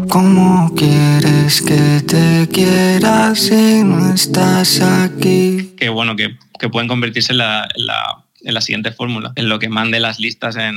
¿Cómo 0.10 0.72
quieres 0.76 1.62
que 1.62 2.02
te 2.08 2.48
quiera 2.52 3.34
si 3.36 3.84
no 3.84 4.14
estás 4.14 4.82
aquí? 4.82 5.74
que 5.78 5.90
bueno, 5.90 6.16
que, 6.16 6.38
que 6.60 6.70
pueden 6.70 6.88
convertirse 6.88 7.32
en 7.34 7.40
la, 7.40 7.68
en 7.76 7.86
la- 7.88 8.20
en 8.46 8.54
la 8.54 8.60
siguiente 8.62 8.92
fórmula, 8.92 9.32
en 9.38 9.48
lo 9.48 9.58
que 9.58 9.70
mande 9.70 10.02
las 10.02 10.20
listas 10.20 10.58
en, 10.58 10.76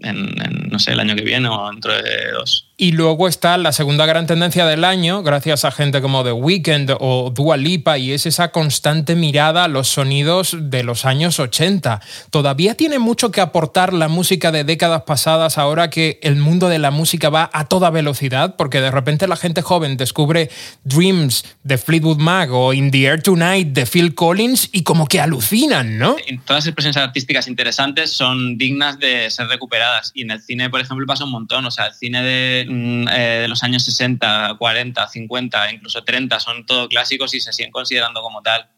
en- 0.00 0.40
en, 0.42 0.68
no 0.70 0.78
sé, 0.78 0.92
el 0.92 1.00
año 1.00 1.14
que 1.14 1.22
viene 1.22 1.48
o 1.48 1.70
dentro 1.70 1.92
de 1.92 2.32
dos. 2.32 2.65
Y 2.78 2.92
luego 2.92 3.26
está 3.26 3.56
la 3.56 3.72
segunda 3.72 4.04
gran 4.04 4.26
tendencia 4.26 4.66
del 4.66 4.84
año, 4.84 5.22
gracias 5.22 5.64
a 5.64 5.70
gente 5.70 6.02
como 6.02 6.22
The 6.22 6.32
Weeknd 6.32 6.90
o 7.00 7.30
Dua 7.34 7.56
Lipa, 7.56 7.96
y 7.96 8.12
es 8.12 8.26
esa 8.26 8.52
constante 8.52 9.14
mirada 9.16 9.64
a 9.64 9.68
los 9.68 9.88
sonidos 9.88 10.54
de 10.60 10.82
los 10.82 11.06
años 11.06 11.40
80. 11.40 12.02
Todavía 12.28 12.74
tiene 12.74 12.98
mucho 12.98 13.30
que 13.30 13.40
aportar 13.40 13.94
la 13.94 14.08
música 14.08 14.52
de 14.52 14.64
décadas 14.64 15.04
pasadas 15.04 15.56
ahora 15.56 15.88
que 15.88 16.20
el 16.22 16.36
mundo 16.36 16.68
de 16.68 16.78
la 16.78 16.90
música 16.90 17.30
va 17.30 17.48
a 17.50 17.64
toda 17.64 17.88
velocidad, 17.88 18.56
porque 18.56 18.82
de 18.82 18.90
repente 18.90 19.26
la 19.26 19.36
gente 19.36 19.62
joven 19.62 19.96
descubre 19.96 20.50
Dreams 20.84 21.46
de 21.62 21.78
Fleetwood 21.78 22.18
Mac 22.18 22.50
o 22.52 22.74
In 22.74 22.90
the 22.90 23.04
Air 23.04 23.22
Tonight 23.22 23.68
de 23.68 23.86
Phil 23.86 24.14
Collins 24.14 24.68
y 24.70 24.82
como 24.82 25.06
que 25.06 25.18
alucinan, 25.18 25.98
¿no? 25.98 26.16
Todas 26.44 26.64
las 26.64 26.66
expresiones 26.66 26.98
artísticas 26.98 27.48
interesantes 27.48 28.12
son 28.12 28.58
dignas 28.58 28.98
de 28.98 29.30
ser 29.30 29.46
recuperadas. 29.48 30.12
Y 30.12 30.22
en 30.22 30.32
el 30.32 30.42
cine, 30.42 30.68
por 30.68 30.82
ejemplo, 30.82 31.06
pasa 31.06 31.24
un 31.24 31.30
montón. 31.30 31.64
O 31.64 31.70
sea, 31.70 31.86
el 31.86 31.94
cine 31.94 32.22
de, 32.22 32.65
eh, 32.68 33.40
de 33.42 33.48
los 33.48 33.62
años 33.62 33.84
60, 33.84 34.56
40, 34.58 35.08
50, 35.08 35.72
incluso 35.72 36.04
30 36.04 36.40
son 36.40 36.66
todo 36.66 36.88
clásicos 36.88 37.34
y 37.34 37.40
se 37.40 37.52
siguen 37.52 37.72
considerando 37.72 38.20
como 38.22 38.42
tal. 38.42 38.68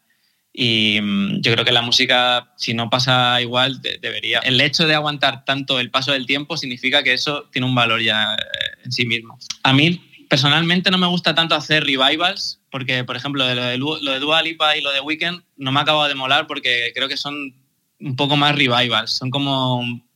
Y 0.53 0.99
mm, 1.01 1.41
yo 1.41 1.53
creo 1.53 1.64
que 1.64 1.72
la 1.72 1.82
música, 1.82 2.53
si 2.57 2.74
no 2.74 2.91
pasa 2.91 3.41
igual, 3.41 3.80
de- 3.80 3.99
debería. 3.99 4.41
El 4.41 4.61
hecho 4.61 4.86
de 4.86 4.95
aguantar 4.95 5.45
tanto 5.45 5.78
el 5.78 5.91
paso 5.91 6.12
del 6.12 6.26
tiempo 6.26 6.57
significa 6.57 7.03
que 7.03 7.12
eso 7.12 7.49
tiene 7.53 7.66
un 7.66 7.74
valor 7.74 8.03
ya 8.03 8.34
eh, 8.34 8.80
en 8.84 8.93
sí 8.93 9.07
mismo. 9.07 9.39
A 9.62 9.72
mí, 9.72 10.01
personalmente, 10.28 10.91
no 10.91 10.99
me 10.99 11.07
gusta 11.07 11.34
tanto 11.34 11.55
hacer 11.55 11.84
revivals, 11.84 12.61
porque, 12.70 13.05
por 13.05 13.16
ejemplo, 13.16 13.45
lo, 13.45 13.62
de, 13.62 13.78
lo 13.78 13.97
de 13.99 14.78
y 14.78 14.80
lo 14.80 14.93
de 14.93 15.01
Weekend 15.01 15.43
no 15.57 15.72
me 15.72 15.80
acaba 15.80 16.09
de 16.09 16.14
molar 16.14 16.47
porque 16.47 16.93
creo 16.95 17.09
que 17.09 17.16
son 17.16 17.55
un 18.01 18.16
poco 18.16 18.36
más 18.36 18.55
revivals. 18.55 19.12
Son 19.12 19.30
como 19.30 20.07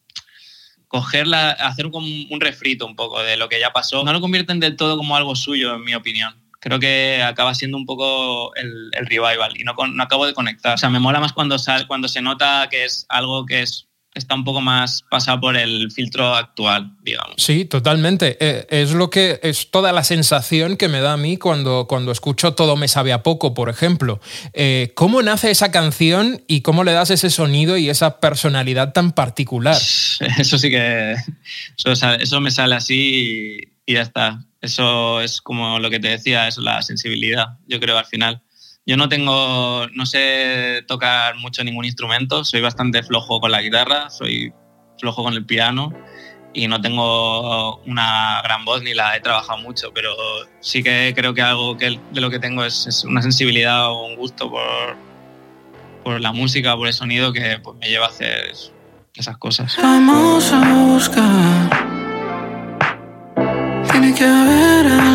cogerla, 0.92 1.52
hacer 1.52 1.90
como 1.90 2.06
un 2.06 2.40
refrito 2.40 2.84
un 2.84 2.94
poco 2.94 3.22
de 3.22 3.38
lo 3.38 3.48
que 3.48 3.58
ya 3.58 3.72
pasó. 3.72 4.04
No 4.04 4.12
lo 4.12 4.20
convierten 4.20 4.60
del 4.60 4.76
todo 4.76 4.98
como 4.98 5.16
algo 5.16 5.34
suyo, 5.34 5.74
en 5.76 5.84
mi 5.84 5.94
opinión. 5.94 6.34
Creo 6.60 6.78
que 6.78 7.22
acaba 7.24 7.54
siendo 7.54 7.78
un 7.78 7.86
poco 7.86 8.54
el, 8.56 8.92
revival 9.06 9.58
y 9.58 9.64
no, 9.64 9.74
no 9.90 10.02
acabo 10.02 10.26
de 10.26 10.34
conectar. 10.34 10.74
O 10.74 10.76
sea, 10.78 10.90
me 10.90 11.00
mola 11.00 11.18
más 11.18 11.32
cuando, 11.32 11.58
sal- 11.58 11.86
cuando 11.86 12.08
se 12.08 12.20
nota 12.20 12.68
que 12.70 12.84
es 12.84 13.06
algo 13.08 13.46
que 13.46 13.62
es, 13.62 13.88
está 14.14 14.34
un 14.34 14.44
poco 14.44 14.60
más 14.60 15.02
pasado 15.10 15.40
por 15.40 15.56
el 15.56 15.90
filtro 15.90 16.34
actual, 16.34 16.92
digamos. 17.02 17.34
Sí, 17.38 17.64
totalmente. 17.64 18.36
Eh, 18.40 18.66
es 18.68 18.92
lo 18.92 19.08
que 19.10 19.40
es 19.42 19.70
toda 19.70 19.92
la 19.92 20.04
sensación 20.04 20.76
que 20.76 20.88
me 20.88 21.00
da 21.00 21.14
a 21.14 21.16
mí 21.16 21.36
cuando, 21.38 21.86
cuando 21.88 22.12
escucho 22.12 22.54
Todo 22.54 22.76
me 22.76 22.88
sabe 22.88 23.12
a 23.12 23.22
poco, 23.22 23.54
por 23.54 23.68
ejemplo. 23.70 24.20
Eh, 24.52 24.92
¿Cómo 24.94 25.22
nace 25.22 25.50
esa 25.50 25.70
canción 25.70 26.42
y 26.46 26.60
cómo 26.60 26.84
le 26.84 26.92
das 26.92 27.10
ese 27.10 27.30
sonido 27.30 27.76
y 27.78 27.88
esa 27.88 28.20
personalidad 28.20 28.92
tan 28.92 29.12
particular? 29.12 29.76
Eso 30.38 30.58
sí 30.58 30.70
que. 30.70 31.14
Eso, 31.78 31.96
sale- 31.96 32.22
eso 32.22 32.40
me 32.40 32.50
sale 32.50 32.74
así 32.74 33.64
y, 33.86 33.92
y 33.92 33.94
ya 33.94 34.02
está. 34.02 34.44
Eso 34.60 35.20
es 35.20 35.40
como 35.40 35.78
lo 35.80 35.90
que 35.90 35.98
te 35.98 36.08
decía, 36.08 36.46
es 36.46 36.56
la 36.58 36.82
sensibilidad, 36.82 37.58
yo 37.66 37.80
creo, 37.80 37.98
al 37.98 38.04
final. 38.06 38.42
Yo 38.86 38.96
no 38.96 39.08
tengo. 39.08 39.86
No 39.94 40.06
sé 40.06 40.84
tocar 40.86 41.36
mucho 41.36 41.62
ningún 41.64 41.84
instrumento, 41.84 42.44
soy 42.44 42.60
bastante 42.60 43.02
flojo 43.02 43.40
con 43.40 43.50
la 43.50 43.62
guitarra, 43.62 44.10
soy 44.10 44.52
flojo 44.98 45.22
con 45.22 45.34
el 45.34 45.44
piano 45.44 45.92
y 46.54 46.68
no 46.68 46.80
tengo 46.80 47.78
una 47.86 48.40
gran 48.42 48.64
voz 48.64 48.82
ni 48.82 48.94
la 48.94 49.16
he 49.16 49.20
trabajado 49.20 49.58
mucho, 49.60 49.92
pero 49.94 50.14
sí 50.60 50.82
que 50.82 51.12
creo 51.14 51.34
que 51.34 51.42
algo 51.42 51.76
que 51.76 51.98
de 52.12 52.20
lo 52.20 52.30
que 52.30 52.38
tengo 52.38 52.64
es, 52.64 52.86
es 52.86 53.04
una 53.04 53.22
sensibilidad 53.22 53.90
o 53.90 54.06
un 54.06 54.16
gusto 54.16 54.50
por, 54.50 54.96
por 56.04 56.20
la 56.20 56.32
música, 56.32 56.76
por 56.76 56.88
el 56.88 56.92
sonido 56.92 57.32
que 57.32 57.58
pues, 57.62 57.76
me 57.78 57.88
lleva 57.88 58.06
a 58.06 58.08
hacer 58.08 58.52
esas 59.14 59.38
cosas. 59.38 59.76
Vamos 59.80 60.52
a 60.52 60.74
buscar. 60.74 61.70
Tiene 63.90 64.14
que 64.14 64.24
haber 64.24 65.11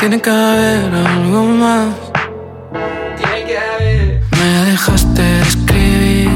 Tiene 0.00 0.20
que 0.20 0.30
haber 0.30 0.92
algo 0.92 1.44
más. 1.44 1.86
Me 4.32 4.70
dejaste 4.70 5.22
de 5.22 5.42
escribir. 5.42 6.30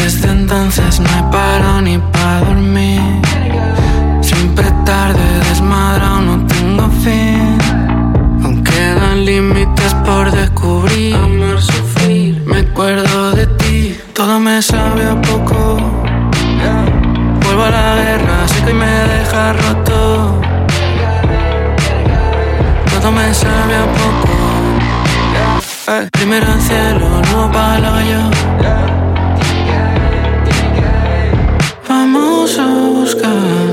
Desde 0.00 0.30
entonces 0.30 1.00
no 1.00 1.08
he 1.08 1.32
parado 1.32 1.80
ni 1.82 1.98
para 1.98 2.40
dormir. 2.40 3.00
Siempre 4.20 4.66
tarde, 4.84 5.24
desmadrado, 5.48 6.20
no 6.20 6.46
tengo 6.46 6.88
fin. 7.02 7.58
Aún 8.44 8.62
quedan 8.62 9.24
límites 9.24 9.92
por 10.04 10.30
descubrir. 10.30 11.16
Amar, 11.16 11.60
sufrir. 11.60 12.40
Me 12.46 12.60
acuerdo 12.60 13.32
de 13.32 13.46
ti, 13.58 13.96
todo 14.14 14.38
me 14.38 14.62
sabe 14.62 15.04
a 15.04 15.20
poco. 15.20 15.78
Vuelvo 17.44 17.64
a 17.64 17.70
la 17.70 17.94
guerra, 17.96 18.31
que 18.72 18.78
me 18.78 19.08
deja 19.08 19.52
roto. 19.52 20.40
Todo 22.90 23.12
me 23.12 23.34
sabe 23.34 23.74
a 23.76 23.86
poco. 23.98 24.34
Eh, 25.88 26.08
Primero 26.12 26.46
al 26.46 26.60
cielo, 26.60 27.08
luego 27.30 27.50
pa'l 27.52 27.84
hoyo. 27.84 28.22
Vamos 31.88 32.58
a 32.58 32.66
buscar. 32.66 33.71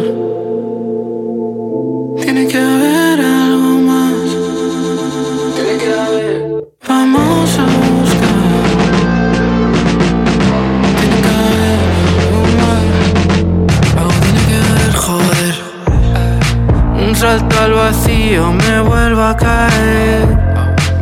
Vacío 18.29 18.51
me 18.51 18.81
vuelvo 18.81 19.23
a 19.23 19.35
caer. 19.35 20.27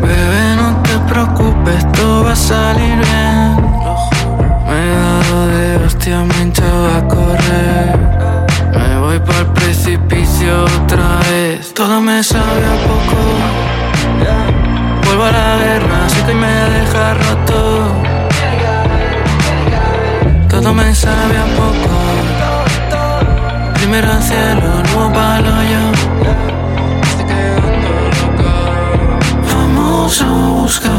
Bebé, 0.01 0.55
no 0.55 0.81
te 0.83 0.97
preocupes, 1.11 1.91
todo 1.91 2.23
va 2.23 2.31
a 2.31 2.35
salir 2.35 2.95
bien. 2.95 3.55
Me 4.67 4.77
he 4.83 4.95
dado 4.95 5.47
de 5.47 5.85
hostia, 5.85 6.23
me 6.23 6.35
he 6.43 6.97
a 6.97 7.07
correr. 7.07 7.97
Me 8.73 8.99
voy 8.99 9.19
por 9.19 9.35
el 9.35 9.47
precipicio 9.47 10.63
otra 10.63 11.19
vez. 11.29 11.73
Todo 11.73 12.01
me 12.01 12.23
sabe 12.23 12.65
a 12.65 12.77
poco. 12.87 13.19
Vuelvo 15.05 15.23
a 15.23 15.31
la 15.31 15.57
guerra, 15.57 16.09
sé 16.09 16.23
que 16.25 16.33
me 16.33 16.47
deja 16.47 17.13
roto. 17.13 17.59
Todo 20.49 20.73
me 20.73 20.95
sabe 20.95 21.37
a 21.37 21.45
poco. 21.59 21.93
Primero 23.73 24.11
al 24.11 24.23
cielo, 24.23 24.83
luego 24.93 25.13
pa'l 25.13 25.45
hoyo. 25.45 25.86
Vamos 30.07 30.21
a 30.21 30.31
buscar. 30.61 30.91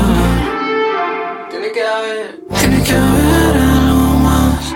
Tiene 1.48 1.72
que 1.72 1.82
haber. 1.82 2.40
Tiene 2.61 2.82
que 2.84 2.92
haber 2.92 3.56
algo 3.56 4.18
más. 4.26 4.74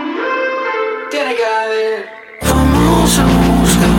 Tiene 1.10 1.34
que 1.36 1.44
haber. 1.44 2.08
Vamos 2.40 3.18
a 3.18 3.24
buscar. 3.26 3.90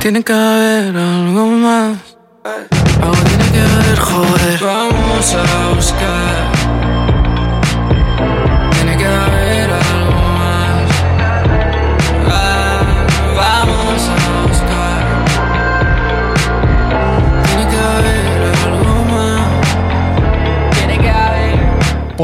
Tiene 0.00 0.24
que 0.24 0.32
haber 0.32 0.96
algo 0.96 1.35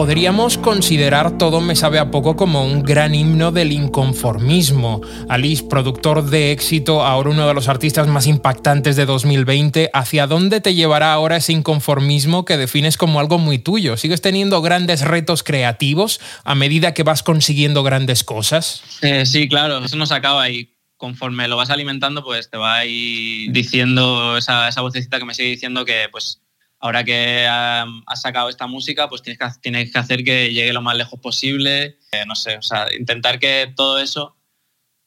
Podríamos 0.03 0.59
considerar 0.59 1.39
Todo 1.39 1.61
me 1.61 1.77
sabe 1.77 2.01
a 2.01 2.11
poco 2.11 2.35
como 2.35 2.65
un 2.65 2.83
gran 2.83 3.15
himno 3.15 3.53
del 3.53 3.71
inconformismo. 3.71 5.01
Alice, 5.29 5.63
productor 5.63 6.29
de 6.29 6.51
éxito, 6.51 7.05
ahora 7.05 7.31
uno 7.31 7.47
de 7.47 7.55
los 7.55 7.69
artistas 7.69 8.09
más 8.09 8.27
impactantes 8.27 8.97
de 8.97 9.07
2020, 9.07 9.91
¿hacia 9.95 10.27
dónde 10.27 10.61
te 10.61 10.75
llevará 10.75 11.13
ahora 11.13 11.37
ese 11.37 11.53
inconformismo 11.53 12.45
que 12.45 12.57
defines 12.57 12.97
como 12.97 13.21
algo 13.21 13.39
muy 13.39 13.61
tuyo? 13.61 13.97
¿Sigues 13.97 14.21
teniendo 14.21 14.61
grandes 14.61 15.03
retos 15.03 15.45
creativos 15.45 16.21
a 16.43 16.57
medida 16.57 16.95
que 16.95 17.05
vas 17.05 17.23
consiguiendo 17.23 17.85
grandes 17.85 18.25
cosas? 18.25 18.83
Eh, 19.03 19.25
sí, 19.25 19.49
claro, 19.49 19.85
eso 19.85 19.97
no 19.97 20.07
se 20.07 20.15
acaba 20.15 20.51
y 20.51 20.75
conforme 20.97 21.47
lo 21.47 21.57
vas 21.57 21.71
alimentando, 21.71 22.25
pues 22.25 22.51
te 22.51 22.57
va 22.57 22.79
ahí 22.79 23.47
diciendo 23.51 24.37
esa, 24.37 24.67
esa 24.67 24.81
vocecita 24.81 25.21
que 25.21 25.27
me 25.27 25.35
sigue 25.35 25.51
diciendo 25.51 25.85
que 25.85 26.09
pues 26.11 26.43
ahora 26.83 27.05
que 27.05 27.47
has 27.49 28.21
sacado 28.21 28.49
esta 28.49 28.67
música, 28.67 29.09
pues 29.09 29.23
tienes 29.23 29.39
que, 29.39 29.47
tienes 29.61 29.93
que 29.93 29.99
hacer 29.99 30.25
que 30.25 30.53
llegue 30.53 30.73
lo 30.73 30.83
más 30.83 30.97
lejos 30.97 31.19
posible. 31.21 31.99
Eh, 32.11 32.27
no 32.27 32.35
sé, 32.35 32.59
o 32.59 32.63
sea, 32.63 32.93
intentar 32.93 33.39
que 33.39 33.73
todo 33.75 34.01
eso, 34.01 34.37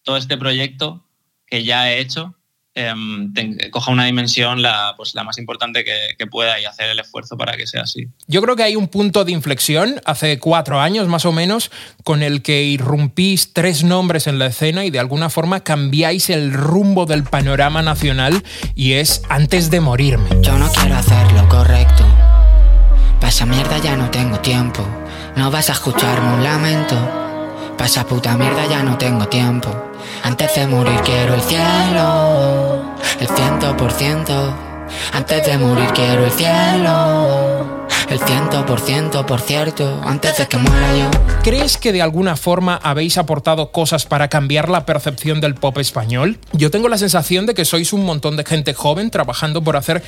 todo 0.01 0.15
este 0.15 0.37
proyecto 0.37 1.05
que 1.45 1.65
ya 1.65 1.91
he 1.91 1.99
hecho, 1.99 2.33
em, 2.75 3.33
coja 3.71 3.91
una 3.91 4.05
dimensión 4.05 4.61
la, 4.61 4.93
pues, 4.97 5.15
la 5.15 5.23
más 5.23 5.37
importante 5.37 5.83
que, 5.83 6.15
que 6.17 6.27
pueda 6.27 6.59
y 6.59 6.65
hacer 6.65 6.89
el 6.89 6.99
esfuerzo 6.99 7.37
para 7.37 7.57
que 7.57 7.65
sea 7.65 7.83
así. 7.83 8.07
Yo 8.27 8.41
creo 8.41 8.55
que 8.55 8.63
hay 8.63 8.75
un 8.75 8.87
punto 8.87 9.25
de 9.25 9.31
inflexión 9.31 10.01
hace 10.05 10.39
cuatro 10.39 10.79
años 10.79 11.07
más 11.07 11.25
o 11.25 11.31
menos 11.31 11.71
con 12.03 12.21
el 12.21 12.41
que 12.41 12.63
irrumpís 12.63 13.53
tres 13.53 13.83
nombres 13.83 14.27
en 14.27 14.39
la 14.39 14.47
escena 14.47 14.85
y 14.85 14.91
de 14.91 14.99
alguna 14.99 15.29
forma 15.29 15.63
cambiáis 15.63 16.29
el 16.29 16.53
rumbo 16.53 17.05
del 17.05 17.23
panorama 17.23 17.81
nacional 17.81 18.43
y 18.75 18.93
es 18.93 19.21
antes 19.29 19.71
de 19.71 19.79
morirme. 19.79 20.29
Yo 20.41 20.57
no 20.57 20.69
quiero 20.71 20.95
hacer 20.95 21.31
lo 21.31 21.47
correcto. 21.47 22.05
Pa' 23.19 23.29
esa 23.29 23.45
mierda 23.45 23.77
ya 23.77 23.95
no 23.95 24.09
tengo 24.11 24.39
tiempo. 24.39 24.85
No 25.35 25.49
vas 25.49 25.69
a 25.69 25.73
escucharme 25.73 26.33
un 26.33 26.43
lamento. 26.43 26.95
Pa' 27.77 27.85
esa 27.85 28.05
puta 28.05 28.37
mierda 28.37 28.67
ya 28.67 28.83
no 28.83 28.97
tengo 28.97 29.27
tiempo. 29.27 29.84
Antes 30.25 30.55
de 30.55 30.65
morir 30.65 30.99
quiero 31.05 31.35
el 31.35 31.41
cielo. 31.41 32.95
El 33.19 33.27
ciento 33.27 33.77
por 33.77 33.91
ciento. 33.91 34.57
Antes 35.13 35.45
de 35.45 35.55
morir 35.59 35.87
quiero 35.93 36.25
el 36.25 36.31
cielo. 36.31 37.54
El 38.09 38.19
ciento 38.19 38.65
por 38.65 38.79
ciento, 38.79 39.25
por 39.25 39.41
cierto. 39.41 39.99
Antes 40.03 40.37
de 40.37 40.47
que 40.47 40.57
muera 40.57 40.97
yo. 40.97 41.09
¿Crees 41.43 41.77
que 41.77 41.91
de 41.91 42.01
alguna 42.03 42.35
forma 42.35 42.79
habéis 42.83 43.17
aportado 43.17 43.71
cosas 43.71 44.05
para 44.05 44.27
cambiar 44.27 44.69
la 44.69 44.85
percepción 44.85 45.41
del 45.41 45.55
pop 45.55 45.77
español? 45.79 46.37
Yo 46.53 46.69
tengo 46.69 46.87
la 46.87 46.99
sensación 46.99 47.45
de 47.45 47.55
que 47.55 47.65
sois 47.65 47.93
un 47.93 48.05
montón 48.05 48.37
de 48.37 48.45
gente 48.45 48.73
joven 48.73 49.09
trabajando 49.09 49.63
por 49.63 49.75
hacer 49.75 50.03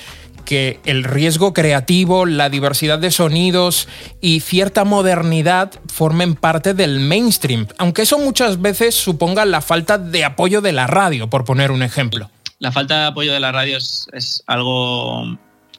que 0.45 0.79
el 0.85 1.03
riesgo 1.03 1.53
creativo, 1.53 2.25
la 2.25 2.49
diversidad 2.49 2.99
de 2.99 3.11
sonidos 3.11 3.87
y 4.21 4.39
cierta 4.39 4.85
modernidad 4.85 5.71
formen 5.91 6.35
parte 6.35 6.73
del 6.73 6.99
mainstream, 7.01 7.67
aunque 7.77 8.03
eso 8.03 8.17
muchas 8.17 8.61
veces 8.61 8.95
suponga 8.95 9.43
la 9.43 9.61
falta 9.61 9.97
de 9.97 10.23
apoyo 10.23 10.61
de 10.61 10.71
la 10.71 10.87
radio, 10.87 11.29
por 11.29 11.43
poner 11.43 11.71
un 11.71 11.83
ejemplo. 11.83 12.29
La 12.59 12.71
falta 12.71 13.01
de 13.01 13.05
apoyo 13.07 13.33
de 13.33 13.39
la 13.39 13.51
radio 13.51 13.77
es, 13.77 14.07
es 14.13 14.43
algo 14.47 15.37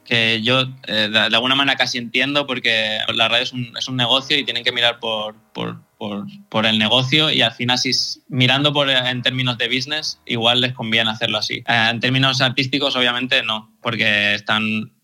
que 0.09 0.41
yo 0.43 0.63
eh, 0.87 1.09
de, 1.13 1.19
alguna 1.19 1.55
manera 1.55 1.77
casi 1.77 1.99
entiendo 1.99 2.47
porque 2.47 2.99
la 3.15 3.29
radio 3.29 3.43
es 3.43 3.53
un, 3.53 3.77
es 3.77 3.89
un 3.89 3.97
negocio 3.97 4.39
y 4.39 4.45
tienen 4.45 4.65
que 4.65 4.73
mirar 4.73 5.01
por, 5.01 5.37
por, 5.53 5.83
por, 5.99 6.25
por 6.49 6.65
el 6.65 6.79
negocio 6.79 7.31
y 7.31 7.43
al 7.43 7.53
final 7.53 7.79
si 7.79 7.91
mirando 8.29 8.73
por, 8.73 8.89
eh, 8.89 8.97
en 8.97 9.21
términos 9.21 9.59
de 9.59 9.69
business 9.69 10.19
igual 10.25 10.63
les 10.63 10.73
conviene 10.73 11.11
hacerlo 11.11 11.37
así. 11.39 11.57
Eh, 11.69 11.89
en 11.91 12.01
términos 12.01 12.41
artísticos 12.41 12.97
obviamente 12.97 13.43
no, 13.43 13.77
porque 13.83 14.35
están, 14.35 14.95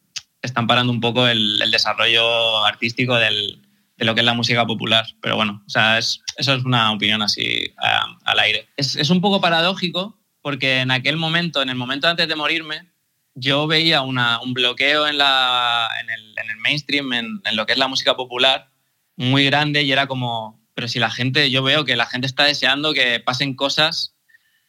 están 0.40 0.66
parando 0.66 0.90
un 0.90 1.00
poco 1.00 1.28
el, 1.28 1.60
el 1.60 1.70
desarrollo 1.70 2.64
artístico 2.64 3.16
del, 3.16 3.60
de 3.98 4.04
lo 4.06 4.14
que 4.14 4.22
es 4.22 4.26
la 4.26 4.34
música 4.34 4.66
popular. 4.66 5.04
Pero 5.20 5.36
bueno, 5.36 5.62
o 5.66 5.70
sea, 5.70 5.98
es- 5.98 6.22
eso 6.38 6.54
es 6.54 6.64
una 6.64 6.90
opinión 6.92 7.20
así 7.20 7.74
ah, 7.78 8.06
al 8.24 8.38
aire. 8.38 8.68
Es, 8.78 8.96
es 8.96 9.10
un 9.10 9.20
poco 9.20 9.42
paradójico 9.42 10.18
porque 10.40 10.80
en 10.80 10.90
aquel 10.90 11.18
momento, 11.18 11.60
en 11.60 11.68
el 11.68 11.76
momento 11.76 12.08
antes 12.08 12.26
de 12.26 12.36
morirme, 12.36 12.93
yo 13.34 13.66
veía 13.66 14.02
una- 14.02 14.40
un 14.40 14.54
bloqueo 14.54 15.06
en, 15.06 15.18
la, 15.18 15.88
en, 16.00 16.10
el, 16.10 16.34
en 16.38 16.50
el 16.50 16.56
mainstream, 16.58 17.12
en, 17.12 17.40
lo 17.52 17.66
que 17.66 17.72
es 17.72 17.78
la 17.78 17.88
música 17.88 18.16
popular, 18.16 18.70
muy 19.16 19.44
grande 19.44 19.82
y 19.82 19.92
era 19.92 20.06
como, 20.06 20.60
pero 20.74 20.88
si 20.88 20.98
la 20.98 21.10
gente, 21.10 21.50
yo 21.50 21.62
veo 21.62 21.84
que 21.84 21.96
la 21.96 22.06
gente 22.06 22.26
está 22.26 22.44
deseando 22.44 22.92
que 22.94 23.20
pasen 23.20 23.54
cosas 23.54 24.14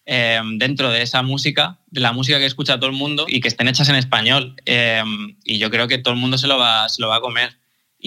eh, 0.06 0.40
dentro 0.58 0.92
de 0.92 1.02
esa 1.02 1.22
música, 1.24 1.80
de 1.88 2.02
la 2.02 2.12
música 2.12 2.38
que 2.38 2.46
escucha 2.46 2.78
todo 2.78 2.90
el 2.90 2.96
mundo 2.96 3.26
y 3.28 3.40
que 3.42 3.48
estén 3.48 3.68
hechas 3.68 3.90
en 3.90 3.96
español. 3.96 4.56
Eh, 4.66 5.04
y 5.44 5.58
yo 5.58 5.70
creo 5.72 5.88
que 5.88 5.98
todo 5.98 6.14
el 6.14 6.20
mundo 6.20 6.38
se 6.38 6.48
lo 6.48 6.58
va, 6.60 6.88
se 6.90 7.02
lo 7.02 7.08
va 7.08 7.18
a 7.18 7.22
comer. 7.22 7.58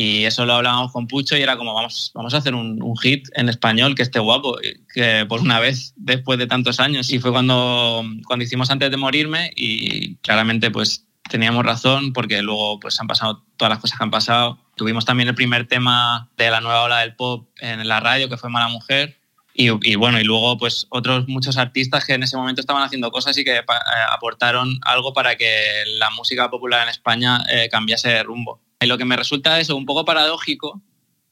Y 0.01 0.27
eso 0.27 0.47
lo 0.47 0.55
hablábamos 0.55 0.93
con 0.93 1.09
Pucho 1.09 1.37
y 1.37 1.43
era 1.43 1.57
como, 1.57 1.75
vamos, 1.75 2.13
vamos 2.15 2.33
a 2.33 2.37
hacer 2.37 2.55
un, 2.55 2.81
un 2.81 2.97
hit 2.99 3.27
en 3.35 3.49
español 3.49 3.97
que 3.97 4.03
esté 4.03 4.21
guapo, 4.21 4.57
que 4.95 5.27
por 5.29 5.41
una 5.41 5.59
vez 5.59 5.93
después 5.97 6.39
de 6.39 6.47
tantos 6.47 6.79
años. 6.79 7.11
Y 7.11 7.19
fue 7.19 7.33
cuando, 7.33 8.05
cuando 8.25 8.45
hicimos 8.45 8.71
Antes 8.71 8.93
de 8.93 8.97
Morirme 8.97 9.51
y 9.57 10.15
claramente 10.19 10.71
pues 10.71 11.09
teníamos 11.29 11.65
razón 11.65 12.13
porque 12.13 12.43
luego 12.43 12.79
pues 12.79 13.01
han 13.01 13.09
pasado 13.09 13.45
todas 13.57 13.71
las 13.71 13.81
cosas 13.81 13.99
que 13.99 14.05
han 14.05 14.13
pasado. 14.13 14.61
Tuvimos 14.77 15.05
también 15.05 15.31
el 15.31 15.35
primer 15.35 15.67
tema 15.67 16.31
de 16.37 16.49
la 16.49 16.61
nueva 16.61 16.85
ola 16.85 17.01
del 17.01 17.17
pop 17.17 17.49
en 17.59 17.89
la 17.89 17.99
radio 17.99 18.29
que 18.29 18.37
fue 18.37 18.51
Mala 18.51 18.69
Mujer. 18.69 19.19
Y, 19.53 19.71
y 19.83 19.97
bueno, 19.97 20.21
y 20.21 20.23
luego 20.23 20.59
pues 20.59 20.87
otros 20.91 21.27
muchos 21.27 21.57
artistas 21.57 22.05
que 22.05 22.15
en 22.15 22.23
ese 22.23 22.37
momento 22.37 22.61
estaban 22.61 22.85
haciendo 22.85 23.11
cosas 23.11 23.37
y 23.37 23.43
que 23.43 23.57
eh, 23.57 23.65
aportaron 24.13 24.79
algo 24.83 25.13
para 25.13 25.35
que 25.35 25.83
la 25.99 26.11
música 26.11 26.49
popular 26.49 26.85
en 26.85 26.91
España 26.91 27.45
eh, 27.51 27.69
cambiase 27.69 28.11
de 28.11 28.23
rumbo. 28.23 28.61
Y 28.81 28.87
lo 28.87 28.99
que 28.99 29.05
me 29.05 29.17
resulta 29.17 29.59
eso 29.61 29.77
un 29.77 29.87
poco 29.87 30.05
paradójico 30.05 30.81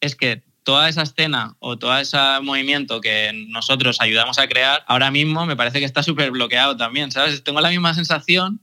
es 0.00 0.16
que 0.16 0.42
toda 0.64 0.88
esa 0.88 1.02
escena 1.02 1.54
o 1.60 1.78
todo 1.78 1.96
ese 1.96 2.18
movimiento 2.42 3.00
que 3.00 3.30
nosotros 3.48 4.00
ayudamos 4.00 4.38
a 4.38 4.48
crear, 4.48 4.84
ahora 4.88 5.10
mismo 5.12 5.46
me 5.46 5.56
parece 5.56 5.78
que 5.78 5.84
está 5.84 6.02
súper 6.02 6.32
bloqueado 6.32 6.76
también, 6.76 7.12
¿sabes? 7.12 7.44
Tengo 7.44 7.60
la 7.60 7.70
misma 7.70 7.94
sensación 7.94 8.60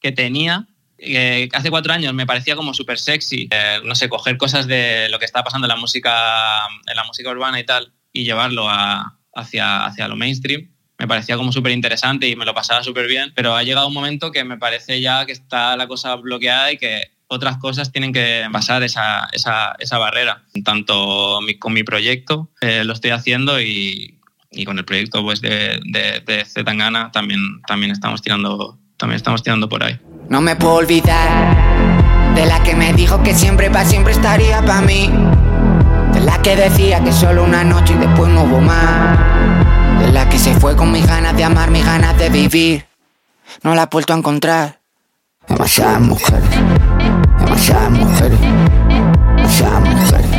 que 0.00 0.12
tenía 0.12 0.66
hace 1.54 1.70
cuatro 1.70 1.92
años 1.92 2.12
me 2.12 2.26
parecía 2.26 2.56
como 2.56 2.74
súper 2.74 2.98
sexy, 2.98 3.48
eh, 3.52 3.80
no 3.84 3.94
sé, 3.94 4.08
coger 4.08 4.36
cosas 4.36 4.66
de 4.66 5.08
lo 5.10 5.18
que 5.20 5.24
está 5.26 5.44
pasando 5.44 5.66
en 5.66 5.68
la 5.68 5.76
música, 5.76 6.58
en 6.88 6.96
la 6.96 7.04
música 7.04 7.30
urbana 7.30 7.60
y 7.60 7.64
tal, 7.64 7.92
y 8.12 8.24
llevarlo 8.24 8.68
a- 8.68 9.16
hacia, 9.34 9.84
hacia 9.86 10.08
lo 10.08 10.16
mainstream. 10.16 10.72
Me 10.98 11.06
parecía 11.06 11.36
como 11.36 11.52
súper 11.52 11.70
interesante 11.70 12.26
y 12.28 12.34
me 12.34 12.44
lo 12.44 12.52
pasaba 12.52 12.82
súper 12.82 13.06
bien, 13.06 13.32
pero 13.36 13.54
ha 13.54 13.62
llegado 13.62 13.86
un 13.86 13.94
momento 13.94 14.32
que 14.32 14.42
me 14.42 14.58
parece 14.58 15.00
ya 15.00 15.24
que 15.24 15.30
está 15.32 15.76
la 15.76 15.86
cosa 15.86 16.16
bloqueada 16.16 16.72
y 16.72 16.78
que 16.78 17.12
otras 17.28 17.58
cosas 17.58 17.92
tienen 17.92 18.12
que 18.12 18.46
pasar 18.52 18.82
esa, 18.82 19.28
esa, 19.32 19.74
esa 19.78 19.98
barrera. 19.98 20.42
Tanto 20.64 21.40
mi- 21.42 21.58
con 21.58 21.72
mi 21.72 21.82
proyecto 21.84 22.48
eh, 22.60 22.84
lo 22.84 22.92
estoy 22.94 23.10
haciendo 23.10 23.60
y, 23.60 24.18
y 24.50 24.64
con 24.64 24.78
el 24.78 24.84
proyecto 24.84 25.22
pues, 25.22 25.40
de, 25.40 25.80
de, 25.84 26.20
de 26.26 26.44
Zetangana 26.44 27.12
también, 27.12 27.60
también, 27.66 27.92
estamos 27.92 28.22
tirando, 28.22 28.78
también 28.96 29.16
estamos 29.16 29.42
tirando 29.42 29.68
por 29.68 29.84
ahí. 29.84 30.00
No 30.28 30.40
me 30.40 30.56
puedo 30.56 30.74
olvidar 30.74 32.34
de 32.34 32.46
la 32.46 32.62
que 32.62 32.74
me 32.74 32.92
dijo 32.92 33.22
que 33.22 33.34
siempre 33.34 33.70
para 33.70 33.84
siempre 33.84 34.12
estaría 34.12 34.62
para 34.62 34.80
mí. 34.82 35.10
De 36.12 36.20
la 36.20 36.40
que 36.42 36.56
decía 36.56 37.02
que 37.04 37.12
solo 37.12 37.44
una 37.44 37.62
noche 37.64 37.94
y 37.94 37.98
después 37.98 38.30
no 38.32 38.42
hubo 38.44 38.60
más. 38.60 39.18
De 40.00 40.12
la 40.12 40.28
que 40.28 40.38
se 40.38 40.54
fue 40.58 40.74
con 40.76 40.90
mis 40.92 41.06
ganas 41.06 41.36
de 41.36 41.44
amar, 41.44 41.70
mis 41.70 41.84
ganas 41.84 42.16
de 42.18 42.28
vivir. 42.30 42.86
No 43.62 43.74
la 43.74 43.82
he 43.84 43.86
vuelto 43.90 44.14
a 44.14 44.16
encontrar. 44.16 44.78
Demasiadas 45.48 46.00
mujeres, 46.02 46.42
demasiadas 47.58 47.90
mujeres, 47.90 48.38
demasiadas 49.36 49.82
mujeres, 49.82 50.30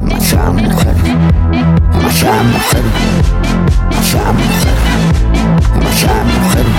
demasiadas 0.00 0.54
mujeres, 0.54 1.02
demasiadas 1.92 2.44
mujeres, 2.46 2.92
demasiadas 3.90 4.34
mujeres, 4.34 4.78
demasiadas 5.74 6.24
mujeres, 6.24 6.72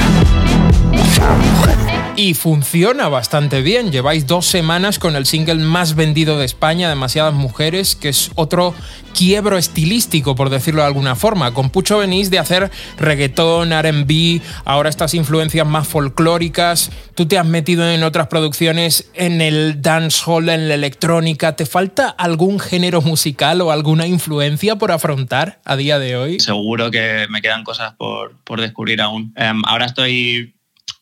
demasiadas 0.92 1.38
mujeres. 1.38 1.91
Y 2.24 2.36
funciona 2.36 3.10
bastante 3.10 3.64
bien. 3.64 3.92
Lleváis 3.92 4.28
dos 4.28 4.46
semanas 4.46 5.00
con 5.00 5.16
el 5.16 5.26
single 5.26 5.56
más 5.56 5.96
vendido 5.96 6.38
de 6.38 6.46
España, 6.46 6.88
Demasiadas 6.88 7.34
Mujeres, 7.34 7.96
que 7.96 8.10
es 8.10 8.30
otro 8.36 8.76
quiebro 9.18 9.58
estilístico, 9.58 10.36
por 10.36 10.52
decirlo 10.52 10.82
de 10.82 10.88
alguna 10.88 11.16
forma. 11.16 11.52
Con 11.56 11.72
Pucho 11.72 11.98
venís 11.98 12.30
de 12.30 12.38
hacer 12.38 12.70
reggaetón, 13.00 13.72
RB, 13.72 14.40
ahora 14.66 14.90
estas 14.90 15.16
influencias 15.16 15.66
más 15.66 15.88
folclóricas. 15.88 16.92
Tú 17.16 17.26
te 17.26 17.40
has 17.40 17.46
metido 17.48 17.90
en 17.90 18.04
otras 18.04 18.28
producciones 18.28 19.10
en 19.16 19.42
el 19.42 19.82
dancehall, 19.82 20.50
en 20.50 20.68
la 20.68 20.76
electrónica. 20.76 21.56
¿Te 21.56 21.66
falta 21.66 22.08
algún 22.08 22.60
género 22.60 23.02
musical 23.02 23.62
o 23.62 23.72
alguna 23.72 24.06
influencia 24.06 24.76
por 24.76 24.92
afrontar 24.92 25.60
a 25.66 25.76
día 25.76 25.98
de 25.98 26.18
hoy? 26.18 26.40
Seguro 26.40 26.92
que 26.92 27.26
me 27.32 27.42
quedan 27.42 27.64
cosas 27.64 27.96
por, 27.98 28.38
por 28.44 28.62
descubrir 28.62 29.02
aún. 29.02 29.34
Em, 29.36 29.64
ahora 29.66 29.88
estoy 29.88 30.54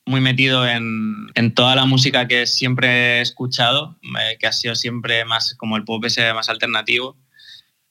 muy 0.10 0.22
metido 0.22 0.68
en, 0.68 1.30
en 1.36 1.53
toda 1.53 1.76
la 1.76 1.86
música 1.86 2.28
que 2.28 2.47
siempre 2.47 3.20
he 3.20 3.22
escuchado, 3.22 3.97
eh, 4.20 4.38
que 4.39 4.47
ha 4.47 4.51
sido 4.51 4.74
siempre 4.74 5.24
más 5.24 5.53
como 5.55 5.78
el 5.78 5.84
pop 5.84 6.03
ese 6.03 6.34
más 6.34 6.49
alternativo. 6.49 7.16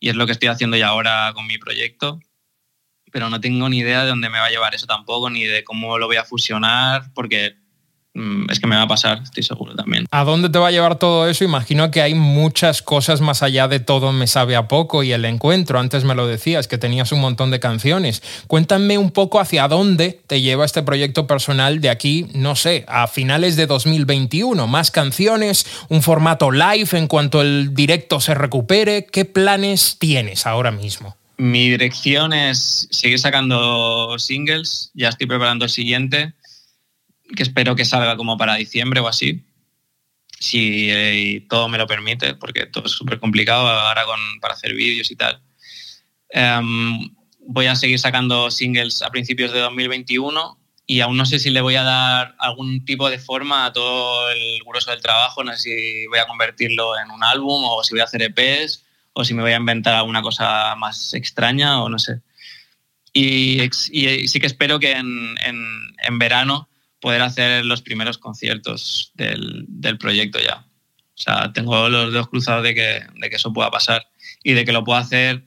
Y 0.01 0.09
es 0.09 0.17
lo 0.17 0.27
que 0.27 0.33
estoy 0.33 0.49
haciendo 0.49 0.77
ya 0.77 0.89
ahora 0.89 1.33
con 1.33 1.47
mi 1.47 1.59
proyecto. 1.59 2.21
Pero 3.13 3.31
no 3.31 3.41
tengo 3.41 3.69
ni 3.69 3.79
idea 3.79 4.03
de 4.03 4.09
dónde 4.09 4.31
me 4.31 4.39
va 4.41 4.47
a 4.47 4.51
llevar 4.51 4.75
eso 4.75 4.87
tampoco, 4.87 5.31
ni 5.31 5.45
de 5.45 5.63
cómo 5.63 5.97
lo 5.97 6.07
voy 6.07 6.17
a 6.17 6.25
fusionar, 6.25 7.13
porque 7.15 7.57
es 8.49 8.61
que 8.61 8.67
me 8.67 8.77
va 8.77 8.83
a 8.83 8.89
pasar, 8.89 9.23
estoy 9.23 9.43
seguro 9.43 9.75
también. 9.75 10.07
¿A 10.11 10.25
dónde 10.25 10.49
te 10.49 10.59
va 10.59 10.69
a 10.69 10.71
llevar 10.71 10.99
todo 10.99 11.29
eso? 11.29 11.45
Imagino 11.45 11.91
que 11.91 12.03
hay 12.03 12.15
muchas 12.15 12.83
cosas 12.83 13.21
más 13.21 13.43
allá 13.43 13.69
de 13.69 13.81
todo 13.81 14.13
me 14.13 14.27
sabe 14.27 14.57
a 14.57 14.69
poco 14.69 15.03
y 15.03 15.13
el 15.13 15.25
encuentro. 15.25 15.79
Antes 15.79 16.05
me 16.05 16.15
lo 16.15 16.27
decías, 16.27 16.69
que 16.69 16.79
tenías 16.79 17.13
un 17.13 17.21
montón 17.21 17.51
de 17.51 17.61
canciones. 17.61 18.23
Cuéntame 18.47 18.99
un 18.99 19.11
poco 19.11 19.41
hacia 19.41 19.69
dónde 19.69 20.21
te 20.27 20.41
lleva 20.41 20.65
este 20.65 20.83
proyecto 20.83 21.27
personal 21.27 21.81
de 21.81 21.91
aquí, 21.91 22.27
no 22.35 22.57
sé, 22.57 22.85
a 22.89 23.07
finales 23.07 23.57
de 23.57 23.67
2021. 23.67 24.67
Más 24.67 24.91
canciones, 24.91 25.67
un 25.89 26.03
formato 26.03 26.51
live 26.51 26.89
en 26.93 27.07
cuanto 27.07 27.43
el 27.43 27.75
directo 27.75 28.21
se 28.21 28.35
recupere. 28.35 29.07
¿Qué 29.07 29.25
planes 29.25 29.97
tienes 29.99 30.47
ahora 30.47 30.71
mismo? 30.71 31.17
Mi 31.41 31.71
dirección 31.71 32.33
es 32.33 32.89
seguir 32.91 33.21
sacando 33.21 34.19
singles, 34.19 34.91
ya 34.95 35.09
estoy 35.09 35.29
preparando 35.29 35.67
el 35.67 35.71
siguiente, 35.71 36.33
que 37.37 37.43
espero 37.43 37.77
que 37.77 37.85
salga 37.85 38.17
como 38.17 38.37
para 38.37 38.55
diciembre 38.57 39.01
o 39.01 39.09
así, 39.09 39.45
si 40.41 40.89
eh, 40.91 41.47
todo 41.49 41.69
me 41.69 41.79
lo 41.79 41.87
permite, 41.87 42.35
porque 42.35 42.67
todo 42.67 42.87
es 42.87 42.93
súper 42.93 43.19
complicado 43.19 43.69
ahora 43.69 44.05
con, 44.05 44.19
para 44.41 44.55
hacer 44.55 44.75
vídeos 44.75 45.11
y 45.11 45.17
tal. 45.17 45.41
Em, 46.31 47.11
voy 47.41 47.67
a 47.67 47.75
seguir 47.77 47.99
sacando 47.99 48.51
singles 48.51 49.03
a 49.03 49.11
principios 49.11 49.53
de 49.53 49.61
2021 49.61 50.59
y 50.87 51.01
aún 51.01 51.17
no 51.17 51.27
sé 51.27 51.39
si 51.39 51.51
le 51.51 51.61
voy 51.61 51.75
a 51.77 51.83
dar 51.83 52.35
algún 52.39 52.85
tipo 52.85 53.11
de 53.11 53.19
forma 53.19 53.67
a 53.67 53.73
todo 53.73 54.31
el 54.31 54.61
grueso 54.65 54.91
del 54.91 55.03
trabajo, 55.03 55.43
no 55.45 55.53
sé 55.53 55.59
si 55.59 56.07
voy 56.07 56.19
a 56.19 56.27
convertirlo 56.27 56.99
en 56.99 57.11
un 57.11 57.23
álbum 57.25 57.65
o 57.65 57.83
si 57.85 57.93
voy 57.95 58.01
a 58.01 58.05
hacer 58.05 58.23
EPs 58.23 58.85
o 59.13 59.25
si 59.25 59.35
me 59.35 59.43
voy 59.43 59.53
a 59.53 59.57
inventar 59.57 59.95
alguna 59.97 60.23
cosa 60.23 60.75
más 60.77 61.13
extraña 61.15 61.83
o 61.83 61.89
no 61.89 61.99
sé. 61.99 62.21
Y, 63.13 63.61
y 63.91 64.29
sí 64.29 64.39
que 64.41 64.47
espero 64.47 64.79
que 64.79 64.93
en, 64.93 65.35
en- 65.45 65.95
en 66.07 66.19
verano 66.19 66.68
poder 67.01 67.23
hacer 67.23 67.65
los 67.65 67.83
primeros 67.83 68.19
conciertos 68.19 69.13
del, 69.15 69.65
del 69.69 69.99
proyecto 69.99 70.41
ya. 70.41 70.65
O 71.19 71.21
sea, 71.21 71.53
tengo 71.53 71.89
los 71.89 72.13
dedos 72.13 72.29
cruzados 72.29 72.63
de 72.63 72.75
que, 72.75 73.03
de 73.15 73.31
que 73.31 73.37
eso 73.37 73.53
pueda 73.53 73.71
pasar 73.71 74.07
y 74.43 74.53
de 74.53 74.65
que 74.65 74.73
lo 74.73 74.85
pueda 74.85 75.01
hacer 75.01 75.45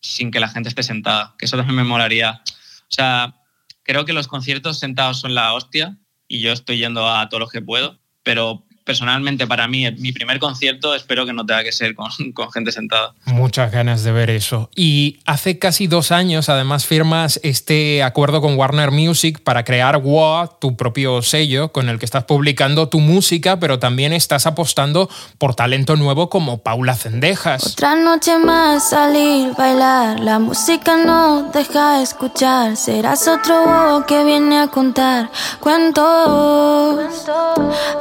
sin 0.00 0.30
que 0.30 0.40
la 0.40 0.48
gente 0.48 0.68
esté 0.68 0.82
sentada, 0.82 1.34
que 1.38 1.44
eso 1.44 1.56
también 1.56 1.76
me 1.76 1.84
molaría. 1.84 2.42
O 2.44 2.94
sea, 2.94 3.36
creo 3.82 4.04
que 4.04 4.12
los 4.12 4.26
conciertos 4.26 4.78
sentados 4.78 5.20
son 5.20 5.34
la 5.34 5.52
hostia 5.52 5.98
y 6.28 6.40
yo 6.40 6.52
estoy 6.52 6.78
yendo 6.78 7.08
a 7.08 7.28
todos 7.28 7.40
los 7.40 7.50
que 7.50 7.60
puedo, 7.60 8.00
pero 8.22 8.64
personalmente 8.84 9.46
para 9.46 9.68
mí, 9.68 9.90
mi 9.98 10.12
primer 10.12 10.38
concierto 10.38 10.94
espero 10.94 11.26
que 11.26 11.32
no 11.32 11.46
tenga 11.46 11.64
que 11.64 11.72
ser 11.72 11.94
con, 11.94 12.10
con 12.32 12.50
gente 12.52 12.72
sentada. 12.72 13.14
Muchas 13.26 13.70
ganas 13.72 14.02
de 14.04 14.12
ver 14.12 14.30
eso. 14.30 14.70
Y 14.74 15.20
hace 15.24 15.58
casi 15.58 15.86
dos 15.86 16.12
años, 16.12 16.48
además, 16.48 16.86
firmas 16.86 17.40
este 17.42 18.02
acuerdo 18.02 18.40
con 18.40 18.56
Warner 18.56 18.90
Music 18.90 19.40
para 19.42 19.64
crear 19.64 19.98
WOA, 19.98 20.58
tu 20.60 20.76
propio 20.76 21.22
sello, 21.22 21.72
con 21.72 21.88
el 21.88 21.98
que 21.98 22.04
estás 22.04 22.24
publicando 22.24 22.88
tu 22.88 23.00
música, 23.00 23.58
pero 23.58 23.78
también 23.78 24.12
estás 24.12 24.46
apostando 24.46 25.08
por 25.38 25.54
talento 25.54 25.96
nuevo 25.96 26.28
como 26.28 26.58
Paula 26.58 26.94
Cendejas. 26.94 27.72
Otra 27.72 27.94
noche 27.94 28.38
más 28.38 28.90
salir, 28.90 29.52
bailar, 29.56 30.20
la 30.20 30.38
música 30.38 30.96
no 30.96 31.50
deja 31.52 32.02
escuchar. 32.02 32.76
Serás 32.76 33.28
otro 33.28 34.04
que 34.06 34.24
viene 34.24 34.58
a 34.58 34.68
contar 34.68 35.30
cuentos. 35.60 36.02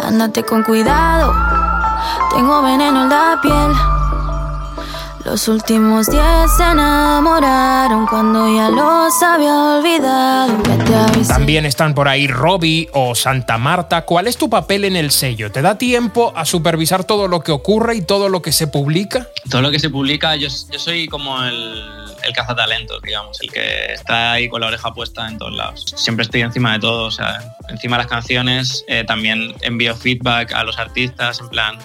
Ándate 0.02 0.44
con 0.44 0.64
cuidado, 0.64 0.71
tengo 2.34 2.62
veneno 2.62 3.04
en 3.04 3.10
la 3.10 3.40
piel. 3.42 4.01
Los 5.24 5.48
últimos 5.48 6.08
diez 6.08 6.24
se 6.58 6.64
enamoraron 6.64 8.08
cuando 8.08 8.54
ya 8.54 8.70
los 8.70 9.22
había 9.22 9.78
olvidado. 9.78 10.54
También 11.28 11.66
están 11.66 11.94
por 11.94 12.08
ahí 12.08 12.28
Robbie 12.28 12.90
o 12.94 13.14
Santa 13.14 13.58
Marta. 13.58 14.04
¿Cuál 14.04 14.28
es 14.28 14.38
tu 14.38 14.50
papel 14.50 14.84
en 14.86 14.96
el 14.96 15.12
sello? 15.12 15.52
¿Te 15.52 15.62
da 15.62 15.78
tiempo 15.78 16.34
a 16.36 16.46
supervisar 16.46 17.04
todo 17.04 17.28
lo 17.28 17.42
que 17.42 17.52
ocurre 17.52 17.96
y 17.96 18.02
todo 18.02 18.30
lo 18.30 18.42
que 18.42 18.52
se 18.52 18.68
publica? 18.68 19.28
Todo 19.50 19.62
lo 19.62 19.70
que 19.70 19.80
se 19.80 19.90
publica, 19.90 20.36
yo, 20.36 20.48
yo 20.72 20.80
soy 20.80 21.08
como 21.08 21.44
el, 21.44 21.84
el 22.24 22.34
cazatalentos, 22.34 23.02
digamos, 23.02 23.40
el 23.42 23.52
que 23.52 23.94
está 23.94 24.34
ahí 24.34 24.50
con 24.50 24.62
la 24.62 24.68
oreja 24.68 24.94
puesta 24.94 25.28
en 25.28 25.38
todos 25.38 25.54
lados. 25.54 25.86
Siempre 25.96 26.24
estoy 26.24 26.42
encima 26.42 26.74
de 26.74 26.80
todo, 26.80 27.06
o 27.06 27.12
sea, 27.12 27.56
encima 27.70 27.98
de 27.98 28.04
las 28.04 28.12
canciones, 28.12 28.84
eh, 28.88 29.04
también 29.06 29.54
envío 29.62 29.96
feedback 29.96 30.54
a 30.54 30.64
los 30.64 30.80
artistas, 30.80 31.40
en 31.40 31.50
plan, 31.50 31.78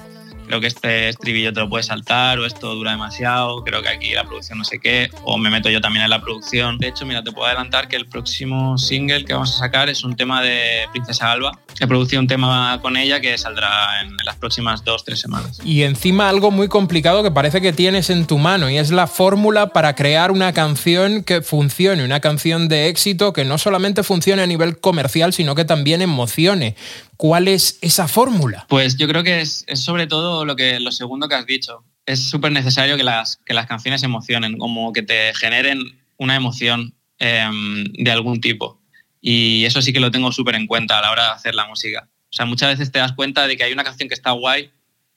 creo 0.47 0.61
que 0.61 0.67
este 0.67 1.09
estribillo 1.09 1.53
te 1.53 1.61
lo 1.61 1.69
puedes 1.69 1.87
saltar 1.87 2.39
o 2.39 2.47
esto 2.47 2.75
dura 2.75 2.93
demasiado, 2.93 3.63
creo 3.65 3.83
que 3.83 3.89
aquí 3.89 4.13
la 4.15 4.25
producción 4.25 4.59
no 4.59 4.65
sé 4.65 4.79
qué, 4.79 5.11
o 5.25 5.39
me 5.39 5.51
meto 5.51 5.69
yo 5.71 5.81
también 5.81 6.05
en 6.05 6.11
la 6.11 6.21
producción. 6.21 6.79
De 6.79 6.89
hecho, 6.89 7.05
mira, 7.05 7.23
te 7.23 7.33
puedo 7.33 7.47
adelantar 7.47 7.89
que 7.89 7.97
el 7.97 8.07
próximo 8.07 8.79
single 8.79 9.25
que 9.25 9.33
vamos 9.33 9.55
a 9.55 9.59
sacar 9.59 9.89
es 9.89 10.05
un 10.05 10.17
tema 10.17 10.43
de 10.43 10.87
Princesa 10.93 11.33
Alba. 11.33 11.59
He 11.79 11.87
producido 11.87 12.21
un 12.21 12.27
tema 12.27 12.79
con 12.81 12.97
ella 12.97 13.21
que 13.21 13.37
saldrá 13.37 14.01
en 14.03 14.17
las 14.25 14.37
próximas 14.37 14.85
dos, 14.85 15.05
tres 15.05 15.21
semanas. 15.21 15.61
Y 15.65 15.83
encima 15.83 16.29
algo 16.29 16.51
muy 16.51 16.69
complicado 16.69 17.23
que 17.23 17.31
parece 17.31 17.61
que 17.61 17.73
tienes 17.73 18.11
en 18.11 18.27
tu 18.27 18.39
mano 18.39 18.71
y 18.71 18.79
es 18.79 18.91
la 18.91 19.07
fórmula 19.07 19.69
para 19.69 19.95
crear 19.95 20.31
una 20.31 20.53
canción 20.53 21.23
que 21.23 21.43
funcione, 21.43 22.05
una 22.05 22.21
canción 22.21 22.69
de 22.69 22.89
éxito 22.89 23.33
que 23.33 23.45
no 23.45 23.59
solamente 23.59 24.03
funcione 24.03 24.43
a 24.43 24.47
nivel 24.47 24.79
comercial, 24.79 25.33
sino 25.33 25.55
que 25.55 25.65
también 25.65 26.03
emocione. 26.03 26.77
¿Cuál 27.17 27.49
es 27.49 27.79
esa 27.81 28.09
fórmula? 28.09 28.67
Pues 28.69 28.97
yo 28.97 29.09
creo 29.09 29.23
que 29.23 29.41
es, 29.41 29.65
es 29.67 29.81
sobre 29.81 30.07
todo 30.07 30.45
lo, 30.45 30.57
que, 30.57 30.81
lo 30.81 30.93
segundo 30.93 31.29
que 31.29 31.35
has 31.35 31.47
dicho. 31.47 31.85
Es 32.05 32.29
súper 32.29 32.53
necesario 32.53 32.97
que 32.97 33.05
las, 33.05 33.39
que 33.39 33.55
las 33.55 33.67
canciones 33.67 34.03
emocionen, 34.03 34.59
como 34.59 34.93
que 34.93 35.03
te 35.03 35.35
generen 35.35 35.81
una 36.19 36.37
emoción 36.37 36.95
eh, 37.19 37.49
de 37.95 38.11
algún 38.11 38.41
tipo. 38.41 38.81
Y 39.21 39.65
eso 39.65 39.83
sí 39.83 39.93
que 39.93 40.01
lo 40.01 40.11
tengo 40.11 40.31
súper 40.31 40.55
en 40.55 40.67
cuenta 40.67 40.99
a 40.99 41.03
la 41.03 41.11
hora 41.11 41.25
de 41.25 41.31
hacer 41.31 41.55
la 41.55 41.67
música. 41.67 42.09
O 42.31 42.37
sea, 42.37 42.47
muchas 42.47 42.71
veces 42.71 42.93
te 42.93 42.99
das 42.99 43.13
cuenta 43.13 43.47
de 43.47 43.57
que 43.57 43.65
hay 43.65 43.73
una 43.73 43.85
canción 43.85 44.09
que 44.09 44.15
está 44.15 44.33
guay, 44.33 44.71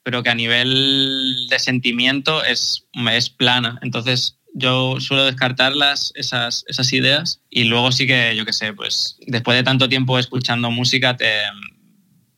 pero 0.04 0.24
que 0.24 0.30
a 0.30 0.36
nivel 0.36 1.48
de 1.50 1.60
sentimiento 1.60 2.44
es, 2.44 2.86
es 3.12 3.30
plana. 3.30 3.78
Entonces 3.82 4.40
yo 4.54 5.00
suelo 5.00 5.26
descartar 5.26 5.76
las, 5.76 6.12
esas, 6.16 6.66
esas 6.68 6.92
ideas 6.94 7.42
y 7.50 7.66
luego 7.66 7.92
sí 7.92 8.08
que, 8.08 8.36
yo 8.36 8.46
qué 8.46 8.54
sé, 8.54 8.74
pues 8.74 9.18
después 9.28 9.58
de 9.58 9.64
tanto 9.64 9.90
tiempo 9.90 10.18
escuchando 10.18 10.72
música 10.72 11.18
te 11.18 11.30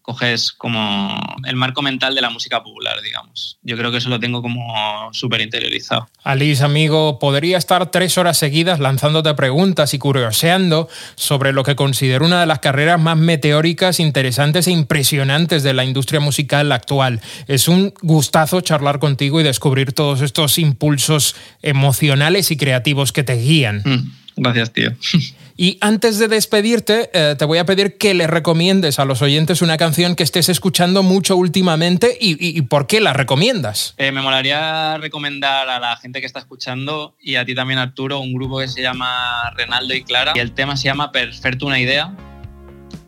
coges 0.02 0.52
como 0.52 1.16
el 1.46 1.56
marco 1.56 1.82
mental 1.82 2.16
de 2.16 2.22
la 2.22 2.30
música 2.30 2.64
popular, 2.64 3.02
digamos. 3.02 3.58
Yo 3.62 3.78
creo 3.78 3.92
que 3.92 3.98
eso 3.98 4.10
lo 4.10 4.20
tengo 4.20 4.42
como 4.42 5.10
súper 5.14 5.42
interiorizado. 5.42 6.10
Alice, 6.24 6.64
amigo, 6.64 7.20
podría 7.20 7.58
estar 7.58 7.92
tres 7.92 8.18
horas 8.18 8.38
seguidas 8.38 8.80
lanzándote 8.80 9.34
preguntas 9.36 9.94
y 9.94 10.00
curioseando 10.00 10.90
sobre 11.16 11.54
lo 11.54 11.64
que 11.64 11.76
considero 11.76 12.26
una 12.26 12.42
de 12.42 12.46
las 12.46 12.60
carreras 12.60 13.00
más 13.00 13.18
meteóricas, 13.18 14.00
interesantes 14.00 14.68
e 14.68 14.72
impresionantes 14.72 15.64
de 15.64 15.74
la 15.74 15.86
industria 15.86 16.20
musical 16.20 16.72
actual. 16.72 17.22
Es 17.48 17.68
un 17.68 17.94
gustazo 18.02 18.62
charlar 18.62 19.00
contigo 19.00 19.40
y 19.40 19.44
descubrir 19.44 19.94
todos 19.94 20.22
estos 20.22 20.58
impulsos 20.58 21.36
emocionales 21.62 22.52
y 22.52 22.58
creativos 22.58 23.12
que 23.12 23.24
te 23.24 23.36
guían. 23.36 23.82
Mm, 23.86 24.12
Gracias, 24.38 24.74
tío. 24.74 24.92
Y 25.62 25.78
antes 25.80 26.18
de 26.18 26.28
despedirte, 26.28 27.12
eh, 27.14 27.36
te 27.38 27.46
voy 27.46 27.60
a 27.60 27.66
pedir 27.68 28.00
que 28.00 28.16
le 28.16 28.26
recomiendes 28.26 28.98
a 28.98 29.06
los 29.06 29.22
oyentes 29.22 29.62
una 29.62 29.78
canción 29.78 30.16
que 30.16 30.24
estés 30.24 30.50
escuchando 30.50 31.04
mucho 31.04 31.36
últimamente 31.38 32.18
y, 32.20 32.32
y- 32.32 32.58
y 32.58 32.62
por 32.64 32.88
qué 32.88 33.00
la 33.00 33.14
recomiendas. 33.14 33.94
Eh, 34.00 34.12
me 34.12 34.24
molaría 34.24 34.98
recomendar 34.98 35.70
a 35.70 35.80
la 35.80 35.98
gente 35.98 36.20
que 36.20 36.26
está 36.26 36.40
escuchando 36.40 37.14
y 37.22 37.36
a 37.36 37.46
ti 37.46 37.54
también, 37.54 37.78
Arturo, 37.78 38.20
un 38.22 38.34
grupo 38.34 38.58
que 38.58 38.68
se 38.70 38.82
llama 38.82 39.52
Renaldo 39.56 39.94
y 39.94 40.04
Clara. 40.04 40.34
Y 40.36 40.40
el 40.40 40.54
tema 40.54 40.76
se 40.78 40.86
llama 40.86 41.12
Perfecto 41.12 41.68
una 41.68 41.78
idea. 41.80 42.12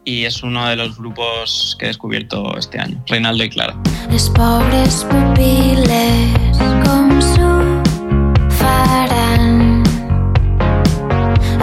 Y 0.06 0.26
es 0.26 0.44
uno 0.44 0.70
de 0.70 0.76
los 0.76 0.96
grupos 0.96 1.76
que 1.80 1.86
he 1.86 1.88
descubierto 1.88 2.56
este 2.56 2.78
año, 2.80 3.04
Reinaldo 3.08 3.46
y 3.46 3.50
Clara. 3.50 3.76
Les 4.12 4.30
pobres 4.30 5.04
pupil·les 5.10 6.60
com 6.86 7.20
s'ho 7.20 7.53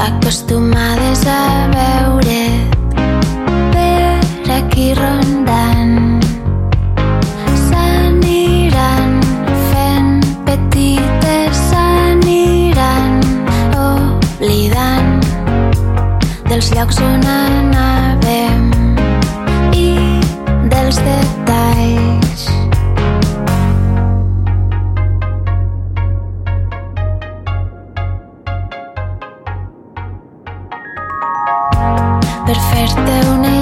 acostumades 0.00 1.26
a 1.26 1.68
veure't 1.74 2.70
per 3.72 4.50
aquí 4.58 4.94
rondant 4.94 6.24
s'aniran 7.66 9.20
fent 9.70 10.24
petites 10.48 11.60
s'aniran 11.68 13.20
oblidant 13.76 15.20
dels 16.48 16.72
llocs 16.74 17.00
on 17.12 17.26
anàvem 17.36 18.70
i 19.76 19.88
dels 20.72 20.96
detalls 21.04 21.99
per 32.60 32.68
fer-te 32.72 33.28
una 33.30 33.59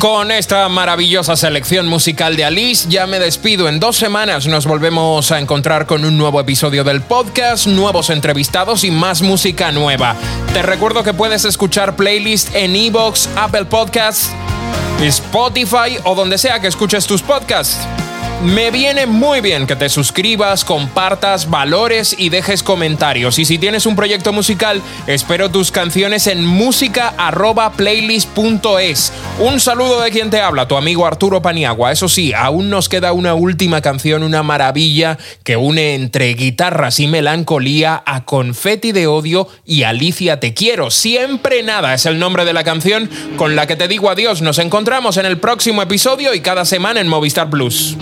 Con 0.00 0.30
esta 0.30 0.66
maravillosa 0.70 1.36
selección 1.36 1.86
musical 1.86 2.34
de 2.34 2.46
Alice, 2.46 2.88
ya 2.88 3.06
me 3.06 3.18
despido. 3.18 3.68
En 3.68 3.80
dos 3.80 3.98
semanas 3.98 4.46
nos 4.46 4.64
volvemos 4.64 5.30
a 5.30 5.38
encontrar 5.38 5.84
con 5.84 6.06
un 6.06 6.16
nuevo 6.16 6.40
episodio 6.40 6.84
del 6.84 7.02
podcast, 7.02 7.66
nuevos 7.66 8.08
entrevistados 8.08 8.82
y 8.84 8.90
más 8.90 9.20
música 9.20 9.72
nueva. 9.72 10.16
Te 10.54 10.62
recuerdo 10.62 11.04
que 11.04 11.12
puedes 11.12 11.44
escuchar 11.44 11.96
playlist 11.96 12.54
en 12.54 12.76
Evox, 12.76 13.28
Apple 13.36 13.66
Podcasts, 13.66 14.30
Spotify 15.02 15.98
o 16.04 16.14
donde 16.14 16.38
sea 16.38 16.60
que 16.60 16.68
escuches 16.68 17.06
tus 17.06 17.20
podcasts. 17.20 17.76
Me 18.42 18.70
viene 18.70 19.04
muy 19.04 19.42
bien 19.42 19.66
que 19.66 19.76
te 19.76 19.90
suscribas, 19.90 20.64
compartas, 20.64 21.50
valores 21.50 22.16
y 22.16 22.30
dejes 22.30 22.62
comentarios. 22.62 23.38
Y 23.38 23.44
si 23.44 23.58
tienes 23.58 23.84
un 23.84 23.96
proyecto 23.96 24.32
musical, 24.32 24.80
espero 25.06 25.50
tus 25.50 25.70
canciones 25.70 26.26
en 26.26 26.46
música@playlist.es. 26.46 29.12
Un 29.40 29.60
saludo 29.60 30.00
de 30.00 30.10
quien 30.10 30.30
te 30.30 30.40
habla, 30.40 30.66
tu 30.66 30.78
amigo 30.78 31.06
Arturo 31.06 31.42
Paniagua. 31.42 31.92
Eso 31.92 32.08
sí, 32.08 32.32
aún 32.32 32.70
nos 32.70 32.88
queda 32.88 33.12
una 33.12 33.34
última 33.34 33.82
canción, 33.82 34.22
una 34.22 34.42
maravilla 34.42 35.18
que 35.44 35.58
une 35.58 35.94
entre 35.94 36.32
guitarras 36.32 36.98
y 36.98 37.08
melancolía 37.08 38.02
a 38.06 38.24
Confeti 38.24 38.92
de 38.92 39.06
odio 39.06 39.48
y 39.66 39.82
Alicia 39.82 40.40
te 40.40 40.54
quiero. 40.54 40.90
Siempre 40.90 41.62
nada 41.62 41.92
es 41.92 42.06
el 42.06 42.18
nombre 42.18 42.46
de 42.46 42.54
la 42.54 42.64
canción 42.64 43.10
con 43.36 43.54
la 43.54 43.66
que 43.66 43.76
te 43.76 43.86
digo 43.86 44.08
adiós. 44.08 44.40
Nos 44.40 44.58
encontramos 44.58 45.18
en 45.18 45.26
el 45.26 45.36
próximo 45.36 45.82
episodio 45.82 46.32
y 46.32 46.40
cada 46.40 46.64
semana 46.64 47.02
en 47.02 47.08
Movistar 47.08 47.50
Plus. 47.50 47.98